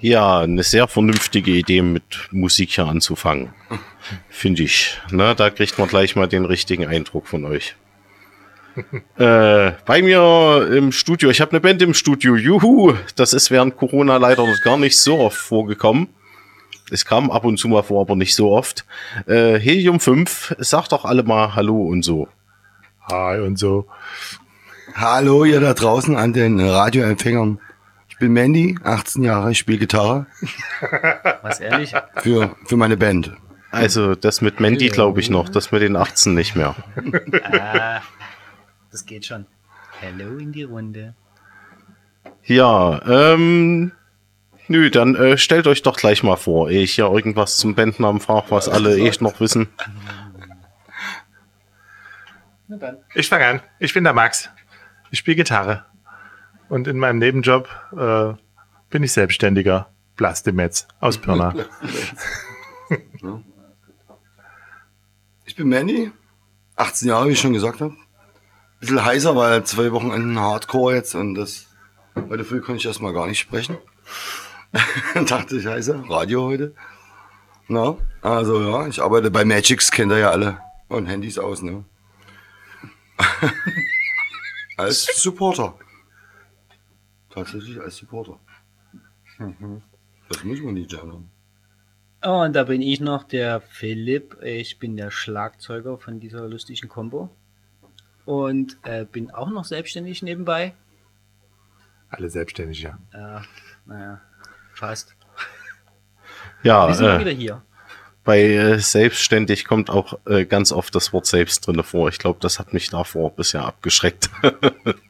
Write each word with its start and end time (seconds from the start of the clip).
Ja, 0.00 0.40
eine 0.40 0.62
sehr 0.62 0.86
vernünftige 0.86 1.50
Idee, 1.50 1.82
mit 1.82 2.28
Musik 2.30 2.70
hier 2.70 2.86
anzufangen. 2.86 3.52
Finde 4.28 4.62
ich. 4.62 4.98
Na, 5.10 5.34
da 5.34 5.50
kriegt 5.50 5.78
man 5.78 5.88
gleich 5.88 6.14
mal 6.14 6.28
den 6.28 6.44
richtigen 6.44 6.86
Eindruck 6.86 7.26
von 7.26 7.44
euch. 7.44 7.74
äh, 9.18 9.72
bei 9.84 10.02
mir 10.02 10.68
im 10.72 10.92
Studio, 10.92 11.30
ich 11.30 11.40
habe 11.40 11.50
eine 11.50 11.60
Band 11.60 11.82
im 11.82 11.94
Studio, 11.94 12.36
juhu, 12.36 12.94
das 13.16 13.32
ist 13.32 13.50
während 13.50 13.76
Corona 13.76 14.18
leider 14.18 14.46
noch 14.46 14.60
gar 14.62 14.76
nicht 14.76 14.98
so 14.98 15.18
oft 15.18 15.36
vorgekommen. 15.36 16.08
Es 16.90 17.04
kam 17.04 17.30
ab 17.30 17.44
und 17.44 17.58
zu 17.58 17.66
mal 17.66 17.82
vor, 17.82 18.00
aber 18.00 18.14
nicht 18.14 18.36
so 18.36 18.52
oft. 18.52 18.84
Äh, 19.26 19.58
Helium 19.58 19.98
5, 19.98 20.56
sagt 20.58 20.92
doch 20.92 21.04
alle 21.04 21.24
mal 21.24 21.56
Hallo 21.56 21.82
und 21.82 22.04
so. 22.04 22.28
Hi 23.10 23.40
und 23.40 23.58
so. 23.58 23.86
Hallo, 24.94 25.44
ihr 25.44 25.60
da 25.60 25.74
draußen 25.74 26.16
an 26.16 26.32
den 26.32 26.60
Radioempfängern. 26.60 27.60
Ich 28.18 28.20
bin 28.20 28.32
Mandy, 28.32 28.76
18 28.82 29.22
Jahre, 29.22 29.52
ich 29.52 29.58
spiele 29.58 29.78
Gitarre. 29.78 30.26
Was 31.42 31.60
ehrlich? 31.60 31.94
Für, 32.16 32.56
für 32.66 32.76
meine 32.76 32.96
Band. 32.96 33.30
Also, 33.70 34.16
das 34.16 34.40
mit 34.40 34.58
Mandy 34.58 34.88
glaube 34.88 35.20
ich 35.20 35.30
noch, 35.30 35.48
das 35.48 35.70
mit 35.70 35.82
den 35.82 35.94
18 35.94 36.34
nicht 36.34 36.56
mehr. 36.56 36.74
ah, 37.44 38.00
das 38.90 39.06
geht 39.06 39.24
schon. 39.24 39.46
Hallo 40.02 40.36
in 40.36 40.50
die 40.50 40.64
Runde. 40.64 41.14
Ja, 42.42 43.00
ähm, 43.06 43.92
nö, 44.66 44.90
dann 44.90 45.14
äh, 45.14 45.38
stellt 45.38 45.68
euch 45.68 45.82
doch 45.82 45.96
gleich 45.96 46.24
mal 46.24 46.34
vor, 46.34 46.70
ehe 46.70 46.82
ich 46.82 46.96
hier 46.96 47.06
irgendwas 47.06 47.56
zum 47.56 47.76
Bandnamen 47.76 48.20
frage, 48.20 48.46
was 48.50 48.68
alle 48.68 48.98
eh 48.98 49.12
noch 49.20 49.38
wissen. 49.38 49.68
Ich 53.14 53.28
fange 53.28 53.46
an. 53.46 53.60
Ich 53.78 53.94
bin 53.94 54.02
der 54.02 54.12
Max. 54.12 54.50
Ich 55.12 55.20
spiele 55.20 55.36
Gitarre. 55.36 55.84
Und 56.68 56.86
in 56.86 56.98
meinem 56.98 57.18
Nebenjob 57.18 57.68
äh, 57.92 58.34
bin 58.90 59.02
ich 59.02 59.12
selbstständiger 59.12 59.88
Plastimetz 60.16 60.86
aus 61.00 61.18
Pirna. 61.18 61.54
Ich 65.44 65.56
bin 65.56 65.70
Mandy, 65.70 66.12
18 66.76 67.08
Jahre, 67.08 67.28
wie 67.28 67.32
ich 67.32 67.40
schon 67.40 67.54
gesagt 67.54 67.80
habe. 67.80 67.96
Bisschen 68.80 69.02
heißer, 69.02 69.34
weil 69.34 69.64
zwei 69.64 69.92
Wochenenden 69.92 70.38
Hardcore 70.38 70.94
jetzt 70.94 71.14
und 71.14 71.34
das 71.34 71.66
heute 72.28 72.44
früh 72.44 72.60
konnte 72.60 72.80
ich 72.80 72.86
erstmal 72.86 73.14
gar 73.14 73.26
nicht 73.26 73.38
sprechen. 73.38 73.78
Dachte 75.26 75.56
ich 75.56 75.66
heißer, 75.66 76.04
Radio 76.08 76.44
heute. 76.44 76.74
Na, 77.66 77.96
also 78.20 78.60
ja, 78.60 78.86
ich 78.86 79.02
arbeite 79.02 79.30
bei 79.30 79.46
Magix, 79.46 79.90
kennt 79.90 80.12
ihr 80.12 80.18
ja 80.18 80.30
alle. 80.30 80.58
Und 80.88 81.06
Handys 81.06 81.38
aus, 81.38 81.62
ne? 81.62 81.84
als 84.76 85.06
Supporter. 85.16 85.74
Tatsächlich 87.44 87.80
als 87.80 87.96
Supporter. 87.96 88.38
Das 90.28 90.44
muss 90.44 90.60
man 90.60 90.74
nicht 90.74 90.92
lernen. 90.92 91.30
Oh, 92.24 92.42
und 92.42 92.52
da 92.54 92.64
bin 92.64 92.82
ich 92.82 93.00
noch 93.00 93.22
der 93.24 93.60
Philipp. 93.60 94.36
Ich 94.42 94.78
bin 94.78 94.96
der 94.96 95.10
Schlagzeuger 95.10 95.98
von 95.98 96.18
dieser 96.18 96.48
lustigen 96.48 96.88
Combo. 96.88 97.30
Und 98.24 98.76
äh, 98.82 99.04
bin 99.04 99.30
auch 99.30 99.50
noch 99.50 99.64
selbstständig 99.64 100.22
nebenbei. 100.22 100.74
Alle 102.10 102.28
selbstständig, 102.28 102.82
ja. 102.82 102.98
Äh, 103.12 103.40
naja, 103.86 104.20
fast. 104.74 105.14
Ja, 106.62 106.88
Wir 106.88 106.94
sind 106.94 107.06
äh, 107.06 107.20
wieder 107.20 107.30
hier. 107.30 107.62
bei 108.24 108.42
äh, 108.42 108.78
selbstständig 108.80 109.64
kommt 109.64 109.88
auch 109.90 110.18
äh, 110.26 110.44
ganz 110.44 110.72
oft 110.72 110.94
das 110.94 111.12
Wort 111.12 111.26
selbst 111.26 111.66
drinne 111.66 111.84
vor. 111.84 112.08
Ich 112.08 112.18
glaube, 112.18 112.40
das 112.40 112.58
hat 112.58 112.72
mich 112.72 112.90
davor 112.90 113.34
bisher 113.34 113.64
abgeschreckt. 113.64 114.28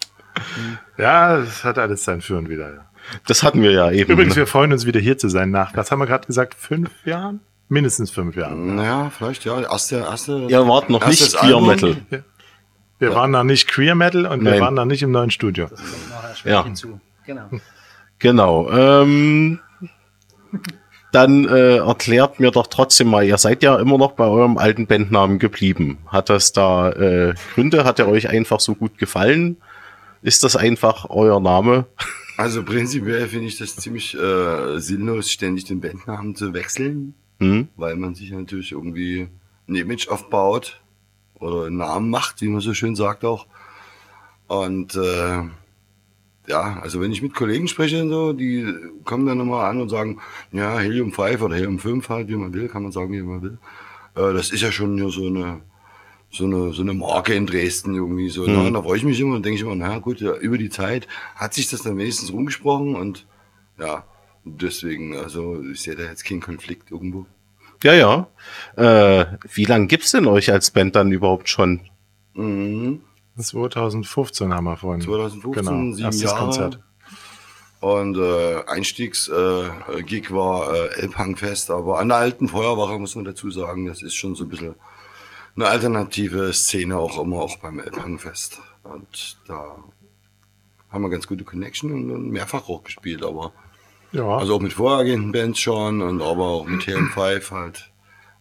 Ja, 0.97 1.39
das 1.39 1.65
hat 1.65 1.79
alles 1.79 2.05
sein 2.05 2.21
Für 2.21 2.37
und 2.39 2.49
Wider. 2.49 2.75
Ja. 2.75 2.91
das 3.27 3.43
hatten 3.43 3.63
wir 3.63 3.73
ja 3.73 3.91
eben. 3.91 4.11
Übrigens, 4.11 4.35
ne? 4.35 4.41
wir 4.43 4.47
freuen 4.47 4.73
uns 4.73 4.87
wieder 4.87 5.01
hier 5.01 5.19
zu 5.19 5.29
sein 5.29 5.51
nach, 5.51 5.77
was 5.77 5.91
haben 5.91 5.99
wir 6.01 6.07
gerade 6.07 6.27
gesagt, 6.27 6.55
fünf 6.55 6.91
Jahren? 7.05 7.41
Mindestens 7.71 8.11
fünf 8.11 8.35
Jahren. 8.37 8.77
Naja, 8.77 9.11
vielleicht, 9.17 9.45
ja. 9.45 9.61
Erste, 9.61 9.97
erste, 9.97 10.47
Ihr 10.49 10.67
wart 10.67 10.89
noch 10.89 11.07
nicht 11.07 11.37
Queer 11.37 11.57
Album. 11.57 11.67
Metal. 11.67 11.97
Wir 12.99 13.15
waren 13.15 13.31
noch 13.31 13.45
nicht 13.45 13.69
Queer 13.69 13.95
Metal 13.95 14.27
und 14.27 14.43
wir 14.43 14.53
Nein. 14.53 14.61
waren 14.61 14.75
noch 14.75 14.87
nicht 14.87 15.03
im 15.03 15.11
neuen 15.11 15.31
Studio. 15.31 15.67
Das 15.69 15.79
kommt 15.79 16.11
noch 16.11 16.25
erschwerend 16.25 16.57
Ja. 16.59 16.65
hinzu. 16.65 17.01
Genau. 17.27 17.51
Genau. 18.19 18.71
Ähm, 18.71 19.61
dann 21.13 21.47
äh, 21.49 21.77
erklärt 21.77 22.41
mir 22.41 22.51
doch 22.51 22.67
trotzdem 22.67 23.09
mal, 23.09 23.25
ihr 23.25 23.39
seid 23.39 23.63
ja 23.63 23.77
immer 23.79 23.97
noch 23.99 24.13
bei 24.13 24.25
eurem 24.25 24.59
alten 24.59 24.87
Bandnamen 24.87 25.39
geblieben. 25.39 25.99
Hat 26.09 26.29
das 26.29 26.53
da 26.53 26.91
äh, 26.91 27.35
Gründe? 27.55 27.85
Hat 27.85 27.99
er 27.99 28.09
euch 28.09 28.29
einfach 28.29 28.61
so 28.61 28.75
gut 28.75 28.99
gefallen? 28.99 29.57
Ist 30.23 30.43
das 30.45 30.57
einfach 30.57 31.07
euer 31.11 31.41
Name? 31.41 31.87
Also 32.37 32.63
prinzipiell 32.65 33.27
finde 33.29 33.47
ich 33.49 33.59
das 33.59 33.77
ziemlich 33.77 34.15
äh, 34.15 34.79
sinnlos, 34.79 35.31
ständig 35.31 35.65
den 35.65 35.81
Bandnamen 35.81 36.35
zu 36.35 36.53
wechseln, 36.55 37.15
Hm? 37.41 37.69
weil 37.77 37.97
man 37.97 38.15
sich 38.15 38.31
natürlich 38.33 38.73
irgendwie 38.73 39.29
ein 39.69 39.75
Image 39.77 40.09
aufbaut 40.09 40.81
oder 41.35 41.67
einen 41.67 41.77
Namen 41.77 42.11
macht, 42.11 42.41
wie 42.41 42.49
man 42.49 42.61
so 42.61 42.75
schön 42.75 42.97
sagt 42.97 43.25
auch. 43.25 43.47
Und 44.49 44.95
äh, 44.97 45.43
ja, 46.49 46.79
also 46.81 47.01
wenn 47.01 47.13
ich 47.13 47.23
mit 47.23 47.35
Kollegen 47.35 47.69
spreche 47.69 48.03
und 48.03 48.09
so, 48.11 48.33
die 48.33 48.67
kommen 49.05 49.27
dann 49.27 49.39
immer 49.41 49.65
an 49.65 49.81
und 49.81 49.89
sagen, 49.89 50.21
ja, 50.53 50.79
Helium 50.79 51.13
5 51.13 51.43
oder 51.43 51.55
Helium 51.57 51.79
5 51.79 52.09
halt, 52.09 52.29
wie 52.29 52.37
man 52.37 52.53
will, 52.55 52.69
kann 52.69 52.83
man 52.83 52.93
sagen, 52.93 53.13
wie 53.13 53.23
man 53.23 53.43
will. 53.43 53.59
Äh, 54.17 54.33
das 54.33 54.51
ist 54.51 54.63
ja 54.63 54.73
schon 54.73 54.97
hier 54.97 55.11
so 55.11 55.27
eine 55.27 55.61
so 56.31 56.45
eine, 56.45 56.73
so 56.73 56.83
eine 56.83 56.93
Marke 56.93 57.35
in 57.35 57.47
Dresden 57.47 57.95
irgendwie 57.95 58.29
so. 58.29 58.47
Mhm. 58.47 58.65
Ne? 58.65 58.73
Da 58.73 58.83
freue 58.83 58.99
ich 58.99 59.05
mich 59.05 59.19
immer 59.21 59.37
und 59.37 59.45
denke 59.45 59.57
ich 59.57 59.63
immer, 59.63 59.75
na 59.75 59.99
gut, 59.99 60.21
ja, 60.21 60.35
über 60.35 60.59
die 60.59 60.71
Zeit 60.71 61.09
hat 61.35 61.55
sich 61.55 61.69
das 61.69 61.83
dann 61.83 61.97
wenigstens 61.97 62.33
rumgesprochen 62.33 62.95
und 62.97 63.27
ja, 63.79 64.05
deswegen, 64.45 65.17
also 65.17 65.63
ich 65.63 65.83
sehe 65.83 65.95
da 65.95 66.05
jetzt 66.05 66.25
keinen 66.25 66.41
Konflikt 66.41 66.91
irgendwo. 66.91 67.27
Ja, 67.83 67.95
ja. 67.95 68.27
Äh, 68.77 69.39
wie 69.53 69.65
lange 69.65 69.87
gibt's 69.87 70.11
denn 70.11 70.27
euch 70.27 70.51
als 70.51 70.71
Band 70.71 70.97
dann 70.97 71.13
überhaupt 71.13 71.49
schon? 71.49 71.81
Mhm. 72.35 73.03
2015 73.37 74.53
haben 74.53 74.65
wir 74.65 74.77
vorhin. 74.77 75.01
2015, 75.01 75.65
genau, 75.65 75.93
sieben 75.95 76.07
erstes 76.07 76.23
Jahre. 76.23 76.39
Konzert. 76.39 76.81
Und 77.81 78.17
äh, 78.17 78.65
Einstiegs 78.67 79.29
äh, 79.29 79.33
war 79.33 80.75
äh, 80.75 81.01
Elbhangfest, 81.01 81.71
aber 81.71 82.01
an 82.01 82.09
der 82.09 82.19
alten 82.19 82.49
Feuerwache 82.49 82.99
muss 82.99 83.15
man 83.15 83.25
dazu 83.25 83.53
sagen, 83.53 83.87
das 83.87 84.03
ist 84.03 84.15
schon 84.15 84.35
so 84.35 84.45
ein 84.45 84.49
bisschen 84.49 84.75
eine 85.59 85.69
alternative 85.69 86.53
Szene 86.53 86.97
auch 86.97 87.21
immer 87.21 87.41
auch 87.41 87.57
beim 87.59 87.81
Elbhangfest. 87.81 88.61
Und 88.85 89.39
da 89.49 89.77
haben 90.91 91.03
wir 91.03 91.11
ganz 91.11 91.27
gute 91.27 91.45
Connection 91.45 92.11
und 92.13 92.31
mehrfach 92.31 92.69
auch 92.69 92.85
gespielt, 92.85 93.25
aber 93.25 93.53
Ja, 94.13 94.39
also 94.39 94.55
auch 94.55 94.61
mit 94.61 94.73
vorhergehenden 94.73 95.33
Bands 95.33 95.59
schon 95.59 96.01
und 96.01 96.23
aber 96.23 96.45
auch 96.45 96.67
mit 96.67 96.83
TM5 96.83 97.51
halt 97.51 97.91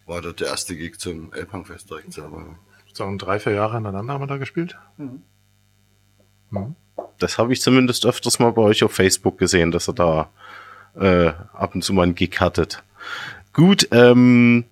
war 0.06 0.22
dort 0.22 0.40
der 0.40 0.46
erste 0.46 0.76
Gig 0.76 0.98
zum 0.98 1.32
Elbhangfest 1.32 1.90
direkt 1.90 2.12
selber. 2.12 2.56
so 2.92 3.16
drei, 3.16 3.38
vier 3.40 3.52
Jahre 3.52 3.76
ineinander 3.76 4.14
haben 4.14 4.22
wir 4.22 4.26
da 4.26 4.38
gespielt. 4.38 4.78
Mhm. 4.96 5.22
Das 7.18 7.36
habe 7.36 7.52
ich 7.52 7.60
zumindest 7.60 8.06
öfters 8.06 8.38
mal 8.38 8.52
bei 8.52 8.62
euch 8.62 8.84
auf 8.84 8.92
Facebook 8.92 9.38
gesehen, 9.38 9.70
dass 9.70 9.88
ihr 9.88 9.92
da 9.92 10.30
äh, 10.94 11.32
ab 11.52 11.74
und 11.74 11.82
zu 11.82 11.92
mal 11.92 12.04
einen 12.04 12.14
Gig 12.14 12.40
hattet. 12.40 12.82
Gut, 13.52 13.88
ähm, 13.90 14.64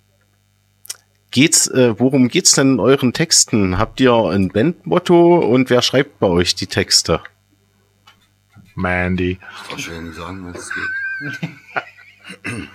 geht's, 1.37 1.67
äh, 1.67 1.99
worum 1.99 2.29
geht's 2.29 2.53
denn 2.53 2.73
in 2.73 2.79
euren 2.79 3.13
Texten? 3.13 3.77
Habt 3.77 3.99
ihr 3.99 4.11
ein 4.11 4.49
Bandmotto 4.49 5.37
und 5.37 5.69
wer 5.69 5.83
schreibt 5.83 6.17
bei 6.17 6.25
euch 6.25 6.55
die 6.55 6.65
Texte? 6.65 7.21
Mandy. 8.73 9.37
Ich 9.77 9.85
schwer 9.85 10.01
nicht 10.01 10.15
sagen, 10.15 10.51
was 10.51 10.63
es 10.63 10.71
geht. 10.73 11.49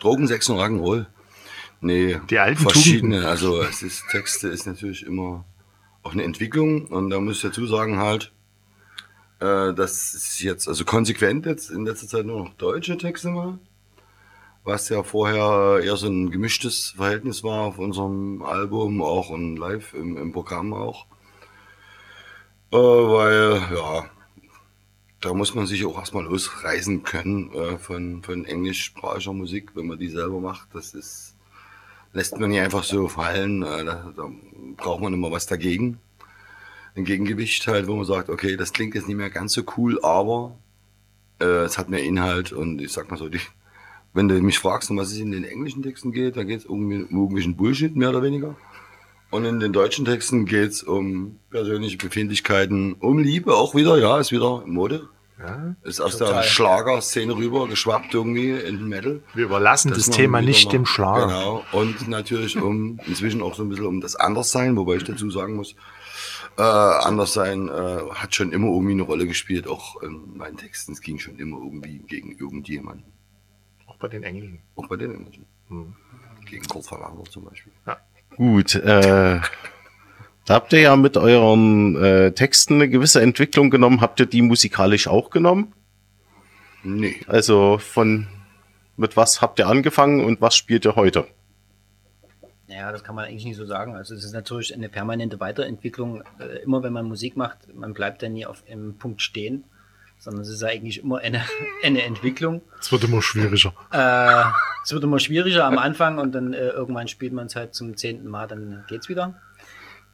Drogen, 0.00 0.26
Sex 0.26 0.48
und 0.48 0.56
Rock'n'Roll. 0.56 1.04
Nee, 1.82 2.18
Die 2.30 2.38
alten 2.38 2.62
verschiedene. 2.62 3.28
Also 3.28 3.60
es 3.60 3.82
ist 3.82 4.04
Texte 4.10 4.48
ist 4.48 4.66
natürlich 4.66 5.04
immer 5.04 5.44
auch 6.02 6.14
eine 6.14 6.24
Entwicklung 6.24 6.86
und 6.86 7.10
da 7.10 7.20
muss 7.20 7.36
ich 7.36 7.42
dazu 7.42 7.66
sagen 7.66 7.98
halt, 7.98 8.32
äh, 9.40 9.74
dass 9.74 10.14
es 10.14 10.40
jetzt 10.40 10.68
also 10.68 10.86
konsequent 10.86 11.44
jetzt 11.44 11.68
in 11.70 11.84
letzter 11.84 12.08
Zeit 12.08 12.24
nur 12.24 12.44
noch 12.44 12.54
deutsche 12.54 12.96
Texte 12.96 13.28
mache, 13.28 13.58
was 14.64 14.88
ja 14.88 15.02
vorher 15.02 15.80
eher 15.82 15.96
so 15.96 16.08
ein 16.08 16.30
gemischtes 16.30 16.94
Verhältnis 16.96 17.42
war 17.44 17.62
auf 17.62 17.78
unserem 17.78 18.42
Album 18.42 19.02
auch 19.02 19.30
und 19.30 19.56
live 19.56 19.94
im, 19.94 20.16
im 20.16 20.32
Programm 20.32 20.72
auch, 20.74 21.06
äh, 22.72 22.76
weil 22.76 23.62
ja 23.74 24.10
da 25.20 25.34
muss 25.34 25.54
man 25.54 25.66
sich 25.66 25.84
auch 25.84 25.98
erstmal 25.98 26.24
losreißen 26.24 27.02
können 27.02 27.52
äh, 27.52 27.78
von, 27.78 28.22
von 28.22 28.44
englischsprachiger 28.46 29.34
Musik, 29.34 29.72
wenn 29.74 29.86
man 29.86 29.98
die 29.98 30.08
selber 30.08 30.40
macht. 30.40 30.68
Das 30.72 30.94
ist, 30.94 31.36
lässt 32.12 32.38
man 32.38 32.50
nicht 32.50 32.60
einfach 32.60 32.84
so 32.84 33.06
fallen. 33.08 33.62
Äh, 33.62 33.84
da, 33.84 34.12
da 34.16 34.30
braucht 34.76 35.02
man 35.02 35.12
immer 35.12 35.30
was 35.30 35.46
dagegen. 35.46 35.98
Ein 36.96 37.04
Gegengewicht 37.04 37.66
halt, 37.66 37.86
wo 37.86 37.96
man 37.96 38.06
sagt, 38.06 38.30
okay, 38.30 38.56
das 38.56 38.72
klingt 38.72 38.94
jetzt 38.94 39.08
nicht 39.08 39.16
mehr 39.16 39.30
ganz 39.30 39.52
so 39.52 39.62
cool, 39.76 40.02
aber 40.02 40.56
äh, 41.38 41.64
es 41.64 41.76
hat 41.76 41.90
mehr 41.90 42.02
Inhalt 42.02 42.52
und 42.52 42.80
ich 42.80 42.92
sag 42.92 43.10
mal 43.10 43.18
so, 43.18 43.28
die, 43.28 43.40
wenn 44.12 44.28
du 44.28 44.40
mich 44.40 44.58
fragst, 44.58 44.90
um 44.90 44.96
was 44.96 45.12
es 45.12 45.18
in 45.18 45.30
den 45.30 45.44
englischen 45.44 45.82
Texten 45.82 46.12
geht, 46.12 46.36
da 46.36 46.44
geht 46.44 46.60
es 46.60 46.66
um 46.66 46.90
irgendwelchen 46.90 47.56
Bullshit, 47.56 47.94
mehr 47.94 48.10
oder 48.10 48.22
weniger. 48.22 48.56
Und 49.30 49.44
in 49.44 49.60
den 49.60 49.72
deutschen 49.72 50.04
Texten 50.04 50.44
geht 50.44 50.70
es 50.70 50.82
um 50.82 51.38
persönliche 51.50 51.96
Befindlichkeiten, 51.96 52.94
um 52.94 53.18
Liebe 53.18 53.54
auch 53.54 53.74
wieder, 53.74 53.96
ja, 53.98 54.18
ist 54.18 54.32
wieder 54.32 54.64
Mode. 54.66 55.08
Ja, 55.38 55.74
ist 55.84 56.00
aus 56.00 56.18
Total. 56.18 56.34
der 56.34 56.42
Schlagerszene 56.42 57.34
rüber 57.34 57.66
geschwappt 57.66 58.12
irgendwie 58.12 58.50
in 58.50 58.76
den 58.76 58.88
Metal. 58.88 59.22
Wir 59.32 59.44
überlassen 59.44 59.88
das, 59.88 60.04
das 60.04 60.10
Thema 60.14 60.42
nicht 60.42 60.70
dem 60.70 60.84
Schlager. 60.84 61.28
Genau. 61.28 61.64
Und 61.72 62.08
natürlich 62.08 62.60
um 62.60 63.00
inzwischen 63.06 63.40
auch 63.40 63.54
so 63.54 63.62
ein 63.62 63.70
bisschen 63.70 63.86
um 63.86 64.02
das 64.02 64.16
Anderssein, 64.16 64.76
wobei 64.76 64.96
ich 64.96 65.04
dazu 65.04 65.30
sagen 65.30 65.54
muss, 65.54 65.76
äh, 66.58 66.62
Anderssein 66.62 67.68
äh, 67.68 68.10
hat 68.12 68.34
schon 68.34 68.52
immer 68.52 68.66
irgendwie 68.66 68.92
eine 68.92 69.02
Rolle 69.02 69.26
gespielt, 69.26 69.66
auch 69.66 70.02
in 70.02 70.36
meinen 70.36 70.58
Texten. 70.58 70.92
Es 70.92 71.00
ging 71.00 71.18
schon 71.18 71.38
immer 71.38 71.56
irgendwie 71.56 72.00
gegen 72.00 72.36
irgendjemanden. 72.36 73.04
Bei 74.00 74.08
den 74.08 74.22
Englischen. 74.24 74.58
Auch 74.76 74.88
bei 74.88 74.96
den 74.96 75.14
Englischen. 75.14 75.46
Hm. 75.68 75.94
Gegen 76.46 76.66
Kurt 76.66 76.86
Verlander 76.86 77.24
zum 77.24 77.44
Beispiel. 77.44 77.72
Ja. 77.86 77.98
Gut, 78.36 78.74
äh, 78.74 79.40
da 80.46 80.54
habt 80.54 80.72
ihr 80.72 80.80
ja 80.80 80.96
mit 80.96 81.16
euren 81.16 81.96
äh, 82.02 82.32
Texten 82.32 82.74
eine 82.74 82.88
gewisse 82.88 83.20
Entwicklung 83.20 83.70
genommen. 83.70 84.00
Habt 84.00 84.18
ihr 84.18 84.26
die 84.26 84.42
musikalisch 84.42 85.06
auch 85.06 85.30
genommen? 85.30 85.72
Nee. 86.82 87.20
Also 87.26 87.78
von 87.78 88.26
mit 88.96 89.16
was 89.16 89.40
habt 89.40 89.58
ihr 89.58 89.66
angefangen 89.66 90.24
und 90.24 90.40
was 90.40 90.56
spielt 90.56 90.84
ihr 90.84 90.96
heute? 90.96 91.26
Naja, 92.68 92.92
das 92.92 93.02
kann 93.02 93.14
man 93.14 93.24
eigentlich 93.24 93.44
nicht 93.44 93.56
so 93.56 93.66
sagen. 93.66 93.96
Also 93.96 94.14
es 94.14 94.24
ist 94.24 94.32
natürlich 94.32 94.74
eine 94.74 94.88
permanente 94.88 95.40
Weiterentwicklung. 95.40 96.22
Äh, 96.38 96.62
immer 96.62 96.82
wenn 96.82 96.92
man 96.92 97.06
Musik 97.06 97.36
macht, 97.36 97.74
man 97.74 97.94
bleibt 97.94 98.22
ja 98.22 98.28
nie 98.28 98.46
auf 98.46 98.62
einem 98.70 98.96
Punkt 98.96 99.22
stehen, 99.22 99.64
sondern 100.20 100.42
es 100.42 100.50
ist 100.50 100.62
eigentlich 100.62 101.02
immer 101.02 101.18
eine, 101.18 101.42
eine 101.82 102.02
Entwicklung. 102.02 102.62
Es 102.78 102.92
wird 102.92 103.04
immer 103.04 103.22
schwieriger. 103.22 103.72
Äh, 103.90 104.44
es 104.84 104.92
wird 104.92 105.02
immer 105.02 105.18
schwieriger 105.18 105.64
am 105.64 105.78
Anfang 105.78 106.18
und 106.18 106.32
dann 106.32 106.52
äh, 106.52 106.68
irgendwann 106.68 107.08
spielt 107.08 107.32
man 107.32 107.46
es 107.46 107.56
halt 107.56 107.74
zum 107.74 107.96
zehnten 107.96 108.28
Mal, 108.28 108.46
dann 108.46 108.84
geht's 108.86 109.08
wieder. 109.08 109.40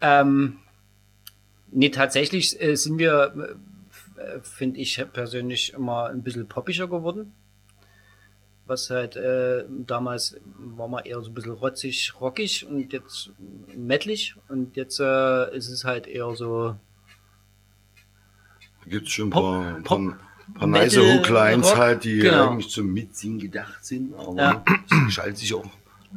Ähm, 0.01 0.59
nee, 1.71 1.91
tatsächlich 1.91 2.61
äh, 2.63 2.77
sind 2.77 2.99
wir, 2.99 3.57
äh, 4.17 4.41
finde 4.41 4.81
ich 4.81 5.05
persönlich, 5.13 5.75
immer 5.75 6.07
ein 6.07 6.23
bisschen 6.23 6.49
poppischer 6.49 6.87
geworden. 6.87 7.33
Was 8.67 8.91
halt 8.91 9.17
äh, 9.17 9.65
damals 9.69 10.37
war 10.57 10.89
man 10.89 11.05
eher 11.05 11.21
so 11.21 11.31
ein 11.31 11.35
bisschen 11.35 11.53
rotzig, 11.53 12.13
rockig 12.21 12.67
und 12.67 12.93
jetzt 12.93 13.31
mettlig 13.77 14.35
und 14.49 14.77
jetzt 14.77 14.99
äh, 14.99 15.57
ist 15.57 15.69
es 15.69 15.85
halt 15.85 16.07
eher 16.07 16.35
so. 16.35 16.77
Gibt 18.89 19.09
es 19.09 19.13
schon 19.13 19.29
ein 19.29 19.31
paar, 19.31 19.75
Pop, 19.83 19.85
paar, 19.85 20.19
paar 20.55 20.69
nice 20.69 20.97
Hooklines 20.97 21.77
halt, 21.77 22.05
die 22.05 22.19
genau. 22.19 22.51
eigentlich 22.51 22.71
zum 22.71 22.93
Mitsingen 22.93 23.39
gedacht 23.39 23.85
sind, 23.85 24.15
aber 24.15 24.37
ja. 24.37 24.65
es 24.91 25.05
gestaltet 25.07 25.39
sich 25.39 25.55
auch 25.55 25.65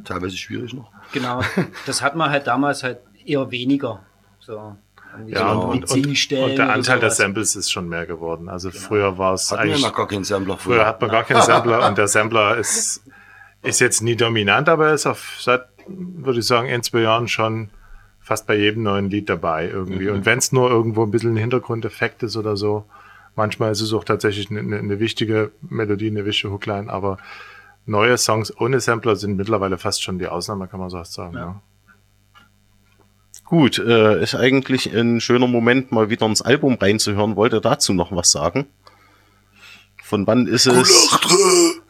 teilweise 0.04 0.36
schwierig 0.36 0.72
noch. 0.72 0.90
Genau, 1.12 1.42
das 1.86 2.02
hat 2.02 2.14
man 2.16 2.30
halt 2.30 2.46
damals 2.46 2.82
halt 2.82 3.00
eher 3.24 3.50
weniger. 3.50 4.00
So. 4.38 4.76
Ja, 5.26 5.54
so 5.54 5.60
und, 5.62 5.90
und, 5.90 6.06
und, 6.06 6.30
der 6.30 6.72
Anteil 6.72 7.00
der 7.00 7.10
Samples 7.10 7.56
ist 7.56 7.70
schon 7.70 7.88
mehr 7.88 8.06
geworden. 8.06 8.48
Also 8.48 8.70
genau. 8.70 8.82
früher 8.82 9.18
war 9.18 9.34
es 9.34 9.52
eigentlich. 9.52 9.92
gar 9.92 10.06
keinen 10.06 10.24
Sampler 10.24 10.56
früher. 10.56 10.76
früher 10.76 10.86
hat 10.86 11.00
man 11.00 11.10
gar 11.10 11.24
keinen 11.24 11.42
Sampler 11.42 11.88
und 11.88 11.98
der 11.98 12.06
Sampler 12.06 12.56
ist, 12.56 13.02
ist 13.62 13.80
jetzt 13.80 14.02
nie 14.02 14.14
dominant, 14.14 14.68
aber 14.68 14.88
er 14.88 14.94
ist 14.94 15.06
auf, 15.06 15.38
seit, 15.40 15.66
würde 15.88 16.38
ich 16.38 16.46
sagen, 16.46 16.68
in 16.68 16.82
zwei 16.82 17.00
Jahren 17.00 17.26
schon 17.26 17.70
fast 18.20 18.46
bei 18.46 18.56
jedem 18.56 18.82
neuen 18.82 19.10
Lied 19.10 19.28
dabei 19.28 19.68
irgendwie. 19.68 20.06
Mhm. 20.08 20.16
Und 20.16 20.26
wenn 20.26 20.38
es 20.38 20.52
nur 20.52 20.70
irgendwo 20.70 21.02
ein 21.02 21.10
bisschen 21.10 21.32
ein 21.32 21.36
Hintergrundeffekt 21.36 22.22
ist 22.22 22.36
oder 22.36 22.56
so, 22.56 22.84
manchmal 23.34 23.72
ist 23.72 23.80
es 23.80 23.92
auch 23.92 24.04
tatsächlich 24.04 24.50
eine, 24.50 24.78
eine 24.78 25.00
wichtige 25.00 25.50
Melodie, 25.62 26.08
eine 26.08 26.24
wichtige 26.24 26.52
Hookline, 26.52 26.90
aber 26.90 27.18
neue 27.86 28.16
Songs 28.18 28.56
ohne 28.58 28.80
Sampler 28.80 29.16
sind 29.16 29.36
mittlerweile 29.36 29.78
fast 29.78 30.02
schon 30.02 30.18
die 30.18 30.28
Ausnahme, 30.28 30.68
kann 30.68 30.80
man 30.80 30.90
so 30.90 31.02
sagen. 31.02 31.34
Ja. 31.34 31.40
ja. 31.40 31.62
Gut, 33.44 33.78
äh, 33.80 34.22
ist 34.22 34.36
eigentlich 34.36 34.94
ein 34.94 35.20
schöner 35.20 35.48
Moment, 35.48 35.90
mal 35.90 36.08
wieder 36.08 36.24
ins 36.26 36.40
Album 36.40 36.74
reinzuhören. 36.80 37.34
Wollt 37.34 37.52
ihr 37.52 37.60
dazu 37.60 37.92
noch 37.92 38.14
was 38.14 38.30
sagen? 38.30 38.66
Von 40.04 40.24
wann 40.28 40.46
ist 40.46 40.66
es? 40.66 41.18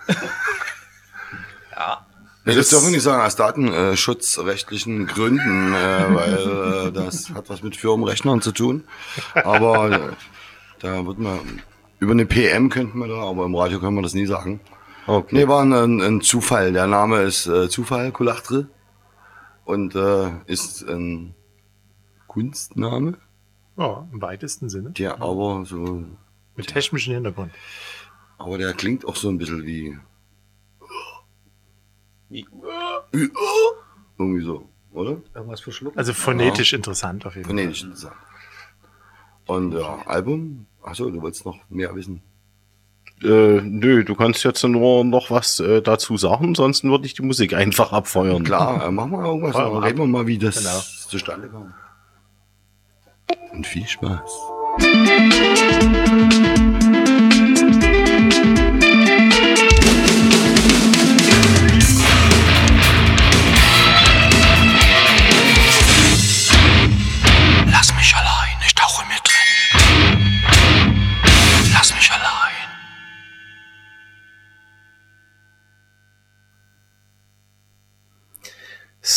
ja. 2.51 2.59
Das 2.59 2.69
dürfen 2.69 2.87
wir 2.87 2.93
nicht 2.93 3.03
sagen, 3.03 3.23
aus 3.23 3.37
datenschutzrechtlichen 3.37 5.07
Gründen, 5.07 5.73
äh, 5.73 6.15
weil 6.15 6.89
äh, 6.89 6.93
das 6.93 7.31
hat 7.31 7.49
was 7.49 7.63
mit 7.63 7.77
Firmenrechnern 7.77 8.43
zu 8.43 8.53
tun. 8.53 8.85
Aber 9.35 9.91
äh, 9.91 10.01
da 10.81 11.07
wird 11.07 11.19
man, 11.19 11.39
über 11.99 12.13
eine 12.13 12.27
PM 12.27 12.69
könnten 12.71 12.99
wir 12.99 13.09
da, 13.09 13.23
aber 13.23 13.45
im 13.45 13.55
Radio 13.55 13.81
können 13.81 13.97
wir 13.97 14.03
das 14.03 14.15
nie 14.15 14.27
sagen. 14.27 14.61
Okay. 15.07 15.35
Nee, 15.35 15.49
war 15.49 15.63
ein, 15.63 16.01
ein 16.01 16.21
Zufall. 16.21 16.73
Der 16.73 16.87
Name 16.87 17.23
ist 17.23 17.47
äh, 17.47 17.69
Zufall, 17.69 18.13
Kulachtre. 18.13 18.69
Und 19.65 19.95
äh, 19.95 20.31
ist 20.47 20.83
ein 20.89 21.35
Kunstname. 22.27 23.19
Ja, 23.77 24.07
im 24.13 24.21
weitesten 24.21 24.69
Sinne. 24.69 24.91
Der 24.91 25.21
aber 25.21 25.65
so. 25.65 26.05
Mit 26.57 26.69
technischem 26.69 27.15
Hintergrund. 27.15 27.53
Aber 28.39 28.59
der 28.59 28.73
klingt 28.73 29.05
auch 29.05 29.17
so 29.17 29.29
ein 29.29 29.39
bisschen 29.39 29.65
wie. 29.65 29.99
Wie? 32.31 32.47
Irgendwie 34.19 34.45
so, 34.45 34.69
oder? 34.93 35.19
Irgendwas 35.35 35.61
verschluckt. 35.61 35.99
Also 35.99 36.15
phonetisch 36.15 36.73
ja. 36.73 36.77
interessant 36.77 37.27
auf 37.27 37.35
jeden 37.35 37.47
Fall. 37.47 37.57
Phonetisch 37.57 37.83
interessant. 37.83 38.17
Und 39.47 39.73
ja, 39.73 39.99
Album, 40.07 40.67
achso, 40.83 41.11
du 41.11 41.21
wolltest 41.21 41.45
noch 41.45 41.59
mehr 41.69 41.95
wissen. 41.95 42.23
Äh, 43.23 43.61
nö, 43.63 44.05
du 44.05 44.15
kannst 44.15 44.45
jetzt 44.45 44.65
nur 44.65 45.05
noch 45.05 45.31
was 45.31 45.61
äh, 45.61 45.83
dazu 45.83 46.17
sagen, 46.17 46.55
sonst 46.55 46.85
würde 46.85 47.05
ich 47.05 47.15
die 47.15 47.23
Musik 47.23 47.53
einfach 47.53 47.93
abfeuern. 47.93 48.45
Klar, 48.45 48.87
äh, 48.87 48.91
machen 48.91 49.13
wir 49.13 49.25
irgendwas, 49.25 49.57
dann 49.57 49.77
reden 49.77 49.99
wir 49.99 50.07
mal, 50.07 50.27
wie 50.27 50.39
das 50.39 50.57
genau. 50.59 50.81
zustande 51.09 51.49
kam 51.49 51.75
und 53.53 53.67
viel 53.67 53.87
Spaß. 53.87 54.31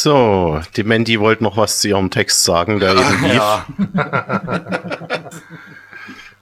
So, 0.04 0.60
die 0.76 0.84
Mandy 0.84 1.18
wollte 1.22 1.46
noch 1.46 1.56
was 1.56 1.80
zu 1.80 1.88
ihrem 1.88 2.10
Text 2.10 2.44
sagen, 2.44 2.82
der 2.82 2.92
eben 2.92 3.24
lief. 3.24 3.36
Ja. 3.36 3.66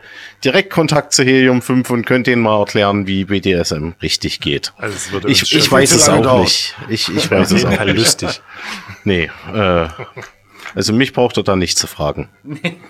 direkt 0.44 0.71
Kontakt 0.71 1.12
zu 1.12 1.23
Helium 1.23 1.62
5 1.62 1.88
und 1.90 2.04
könnt 2.06 2.26
denen 2.26 2.42
mal 2.42 2.59
erklären, 2.59 3.06
wie 3.06 3.25
BDSM 3.25 3.90
richtig 4.02 4.40
geht. 4.40 4.73
Also 4.76 5.21
ich 5.26 5.54
ich 5.54 5.71
weiß 5.71 5.92
es 5.92 6.09
auch 6.09 6.40
nicht. 6.40 6.75
Ich, 6.88 7.09
ich 7.14 7.30
weiß 7.30 7.52
es 7.52 7.64
auch 7.64 7.85
nicht. 7.85 7.97
lustig. 7.97 8.42
Nee, 9.04 9.30
äh, 9.54 9.87
also 10.75 10.92
mich 10.92 11.12
braucht 11.12 11.37
er 11.37 11.42
da 11.44 11.56
nicht 11.56 11.78
zu 11.78 11.87
fragen. 11.87 12.28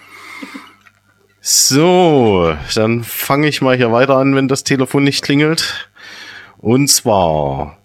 So, 1.44 2.56
dann 2.76 3.02
fange 3.02 3.48
ich 3.48 3.60
mal 3.62 3.76
hier 3.76 3.90
weiter 3.90 4.16
an, 4.16 4.36
wenn 4.36 4.46
das 4.46 4.62
Telefon 4.62 5.02
nicht 5.02 5.24
klingelt. 5.24 5.90
Und 6.58 6.86
zwar 6.86 7.78